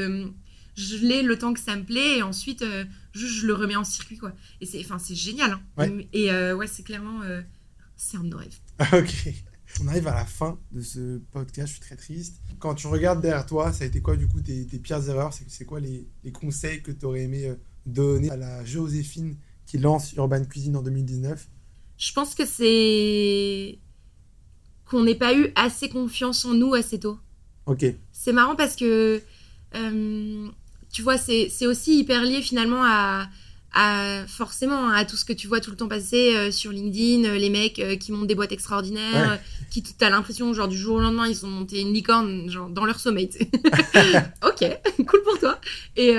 [0.77, 2.63] je l'ai le temps que ça me plaît et ensuite,
[3.13, 4.31] juste, je le remets en circuit, quoi.
[4.61, 5.51] Et c'est, enfin, c'est génial.
[5.51, 5.61] hein.
[5.77, 6.07] Ouais.
[6.13, 7.19] Et ouais, c'est clairement,
[7.97, 8.59] c'est un de nos rêves.
[8.93, 9.33] Ok.
[9.81, 12.41] On arrive à la fin de ce podcast, je suis très triste.
[12.59, 15.33] Quand tu regardes derrière toi, ça a été quoi du coup tes, tes pires erreurs?
[15.47, 17.55] C'est quoi les, les conseils que tu aurais aimé euh,
[17.85, 21.47] donner à la Joséphine qui lance Urban Cuisine en 2019
[21.97, 23.79] Je pense que c'est
[24.85, 27.17] qu'on n'ait pas eu assez confiance en nous assez tôt.
[27.65, 27.85] Ok.
[28.11, 29.21] C'est marrant parce que,
[29.73, 30.47] euh,
[30.91, 33.27] tu vois, c'est aussi hyper lié finalement à,
[33.75, 37.25] à forcément à tout ce que tu vois tout le temps passer euh, sur LinkedIn,
[37.29, 39.39] euh, les mecs euh, qui montent des boîtes extraordinaires, Ouais.
[39.69, 42.85] qui t'as l'impression genre du jour au lendemain ils ont monté une licorne genre dans
[42.85, 43.29] leur sommeil.
[44.47, 44.65] ok,
[45.07, 45.59] cool pour toi.
[45.97, 46.15] Et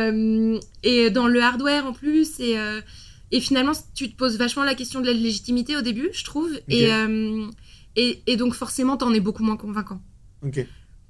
[0.82, 2.56] et dans le hardware en plus et
[3.32, 6.50] et finalement tu te poses vachement la question de la légitimité au début, je trouve.
[6.68, 6.90] Et
[7.96, 10.00] et et donc forcément t'en es beaucoup moins convaincant.
[10.44, 10.66] Ok.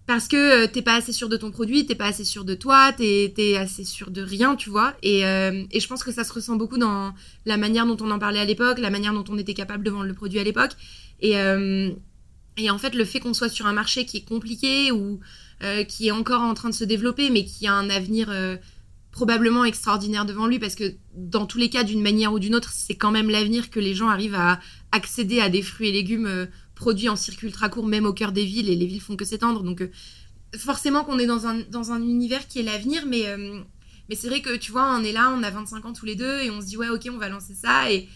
[0.06, 2.54] Parce que euh, t'es pas assez sûr de ton produit, t'es pas assez sûr de
[2.54, 4.94] toi, t'es es assez sûr de rien, tu vois.
[5.02, 7.12] Et, euh, et je pense que ça se ressent beaucoup dans
[7.44, 9.90] la manière dont on en parlait à l'époque, la manière dont on était capable de
[9.90, 10.72] vendre le produit à l'époque.
[11.20, 11.90] Et, euh,
[12.56, 15.20] et en fait, le fait qu'on soit sur un marché qui est compliqué ou
[15.88, 18.30] qui est encore en train de se développer, mais qui a un avenir
[19.10, 22.72] probablement extraordinaire devant lui, parce que dans tous les cas, d'une manière ou d'une autre,
[22.74, 24.60] c'est quand même l'avenir que les gens arrivent à
[24.92, 26.46] accéder à des fruits et légumes
[26.76, 29.24] produits en circuit ultra court, même au cœur des villes, et les villes font que
[29.24, 29.62] s'étendre.
[29.64, 29.90] Donc euh,
[30.56, 33.60] forcément qu'on est dans un, dans un univers qui est l'avenir, mais, euh,
[34.08, 36.14] mais c'est vrai que tu vois, on est là, on a 25 ans tous les
[36.14, 38.08] deux, et on se dit ouais, ok, on va lancer ça, et,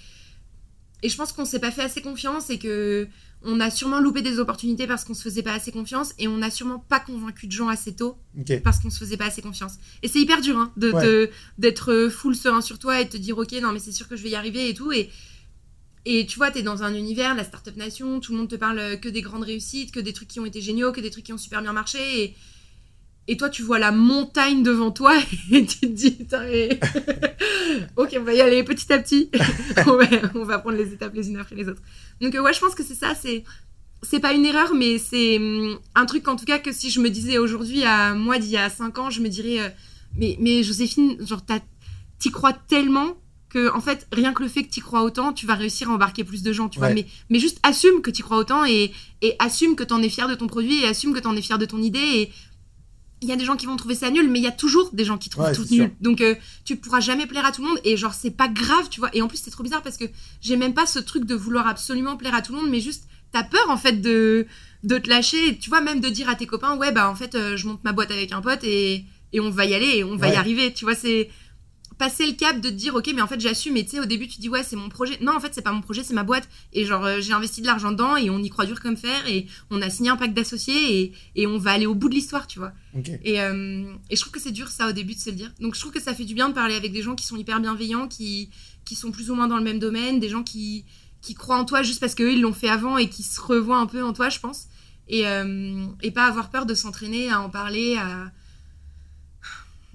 [1.02, 3.08] et je pense qu'on s'est pas fait assez confiance, et que
[3.42, 6.42] on a sûrement loupé des opportunités parce qu'on se faisait pas assez confiance, et on
[6.42, 8.18] a sûrement pas convaincu de gens assez tôt
[8.60, 9.76] parce qu'on se faisait pas assez confiance.
[10.02, 11.30] Et c'est hyper dur hein, de Ouais.
[11.56, 14.14] d'être full serein sur toi et de te dire ok non mais c'est sûr que
[14.16, 15.08] je vais y arriver et tout et
[16.06, 18.98] et tu vois t'es dans un univers la startup nation tout le monde te parle
[19.00, 21.32] que des grandes réussites que des trucs qui ont été géniaux que des trucs qui
[21.32, 22.34] ont super bien marché.
[23.28, 25.16] Et toi tu vois la montagne devant toi
[25.52, 26.80] et tu te dis mais-
[27.96, 29.30] ok on va y aller petit à petit.
[29.86, 31.82] On, va, on va prendre les étapes les unes après les autres.
[32.20, 33.44] Donc euh, ouais je pense que c'est ça c'est
[34.02, 37.00] c'est pas une erreur, mais c'est hum, un truc en tout cas que si je
[37.00, 39.68] me disais aujourd'hui à moi d'il y a 5 ans, je me dirais euh,
[40.16, 41.42] mais, mais Joséphine, genre
[42.18, 43.16] t'y crois tellement
[43.50, 45.92] que en fait rien que le fait que t'y crois autant, tu vas réussir à
[45.92, 46.90] embarquer plus de gens, tu vois.
[46.90, 48.92] Mais, mais juste assume que t'y crois autant et,
[49.22, 51.58] et assume que t'en es fier de ton produit et assume que t'en es fier
[51.58, 52.32] de ton idée et
[53.22, 54.88] il y a des gens qui vont trouver ça nul, mais il y a toujours
[54.94, 55.80] des gens qui trouvent Ouais, tout nul.
[55.82, 55.90] sûr.
[56.00, 56.34] Donc euh,
[56.64, 59.10] tu pourras jamais plaire à tout le monde et genre c'est pas grave, tu vois.
[59.12, 60.06] Et en plus c'est trop bizarre parce que
[60.40, 63.04] j'ai même pas ce truc de vouloir absolument plaire à tout le monde, mais juste
[63.32, 64.46] t'as peur en fait de
[64.84, 67.34] de te lâcher, tu vois même de dire à tes copains ouais bah en fait
[67.34, 70.02] euh, je monte ma boîte avec un pote et et on va y aller et
[70.04, 71.28] on va y arriver, tu vois c'est
[72.00, 74.06] passer le cap de te dire ok mais en fait j'assume et tu sais au
[74.06, 76.14] début tu dis ouais c'est mon projet non en fait c'est pas mon projet c'est
[76.14, 78.80] ma boîte et genre euh, j'ai investi de l'argent dedans et on y croit dur
[78.80, 81.94] comme fer et on a signé un pacte d'associés et, et on va aller au
[81.94, 82.72] bout de l'histoire tu vois
[83.22, 85.52] et, euh, et je trouve que c'est dur ça au début de se le dire.
[85.60, 87.36] Donc je trouve que ça fait du bien de parler avec des gens qui sont
[87.36, 88.50] hyper bienveillants, qui,
[88.84, 90.84] qui sont plus ou moins dans le même domaine, des gens qui,
[91.20, 93.78] qui croient en toi juste parce qu'eux ils l'ont fait avant et qui se revoient
[93.78, 94.66] un peu en toi, je pense.
[95.08, 98.30] Et, euh, et pas avoir peur de s'entraîner à en parler, à,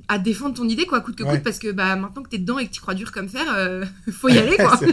[0.07, 1.31] à défendre ton idée quoi, coûte que Ouais.
[1.35, 3.45] coûte, parce que bah, maintenant que t'es dedans et que tu crois dur comme fer,
[3.55, 4.79] euh, faut y aller quoi.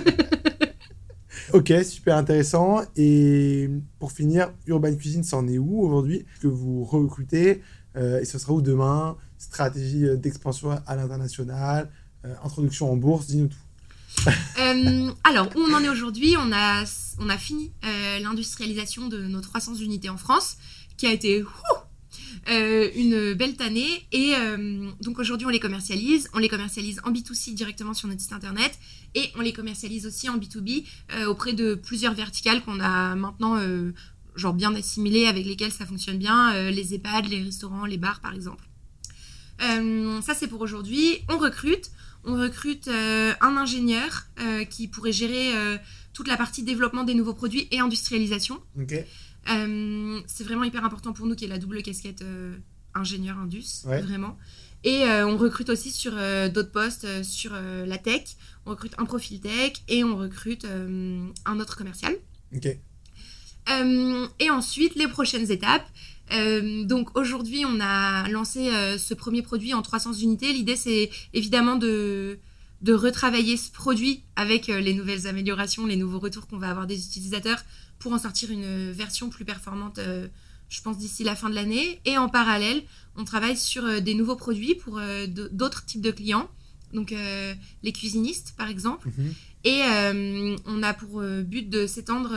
[1.53, 2.81] Ok, super intéressant.
[2.97, 7.63] Et pour finir, Urban Cuisine, c'en est où aujourd'hui Que vous recrutez
[7.97, 9.17] euh, Et ce sera où demain?
[9.39, 11.91] Stratégie euh, d'expansion à l'international
[12.25, 13.57] euh, Introduction en bourse Dis-nous tout.
[14.61, 16.37] Euh, alors, où on en est aujourd'hui?
[16.39, 16.85] On a,
[17.19, 20.57] on a fini euh, l'industrialisation de nos 300 unités en France,
[20.97, 21.43] qui a été
[22.49, 24.07] euh, une belle année.
[24.11, 26.29] Et euh, donc aujourd'hui, on les commercialise.
[26.35, 28.79] On les commercialise en B2C directement sur notre site internet.
[29.15, 30.85] Et on les commercialise aussi en B2B
[31.15, 33.61] euh, auprès de plusieurs verticales qu'on a maintenant
[34.35, 36.71] genre bien assimilées, avec lesquelles ça fonctionne bien.
[36.71, 38.65] les EHPAD, les restaurants, les bars, par exemple.
[39.59, 41.19] Ça, c'est pour aujourd'hui.
[41.29, 41.91] On recrute.
[42.25, 44.27] On recrute un ingénieur
[44.71, 45.53] qui pourrait gérer
[46.15, 48.61] toute la partie développement des nouveaux produits et industrialisation.
[49.51, 52.57] Euh, c'est vraiment hyper important pour nous qu'il y ait la double casquette euh,
[52.95, 54.01] ingénieur indus, Ouais.
[54.01, 54.39] vraiment.
[54.85, 56.13] Et euh, on recrute aussi sur
[56.53, 58.23] d'autres postes, sur la tech.
[58.67, 62.17] On recrute un profil tech et on recrute un autre commercial.
[62.55, 62.67] Ok.
[64.41, 65.87] Et ensuite, les prochaines étapes.
[66.85, 70.53] Donc aujourd'hui, on a lancé ce premier produit en 300 unités.
[70.53, 72.41] L'idée, c'est évidemment de,
[72.81, 77.07] de retravailler ce produit avec les nouvelles améliorations, les nouveaux retours qu'on va avoir des
[77.07, 77.63] utilisateurs
[78.03, 80.27] pour en sortir une version plus performante, euh,
[80.69, 82.01] je pense, d'ici la fin de l'année.
[82.05, 82.83] Et en parallèle,
[83.17, 86.51] on travaille sur euh, des nouveaux produits pour euh, d'autres types de clients.
[86.93, 87.15] Donc
[87.83, 89.09] les cuisinistes, par exemple.
[89.17, 89.33] Mhm.
[89.65, 89.81] Et
[90.67, 92.37] on a pour but de s'étendre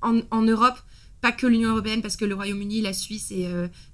[0.00, 0.76] en, en Europe,
[1.20, 3.46] pas que l'Union européenne, parce que le Royaume-Uni, la Suisse et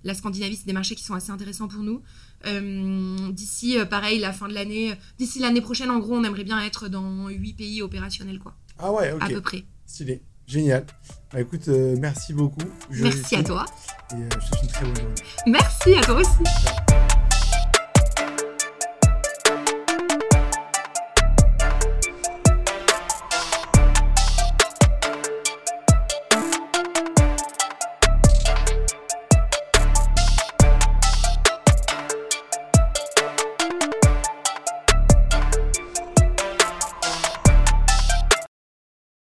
[0.02, 2.00] la Scandinavie, c'est des marchés qui sont assez intéressants pour nous.
[3.34, 6.88] D'ici, pareil, la fin de l'année, d'ici l'année prochaine, en gros, on aimerait bien être
[6.88, 9.34] dans huit pays opérationnels, quoi, Ah ouais, à ok.
[9.34, 9.66] peu près.
[9.88, 10.22] Stylé.
[10.46, 10.84] Génial.
[11.32, 12.60] Bah écoute, euh, merci beaucoup.
[12.90, 13.64] Merci à toi.
[14.12, 15.14] Et euh, je te souhaite une très bonne journée.
[15.46, 17.07] Merci à toi aussi.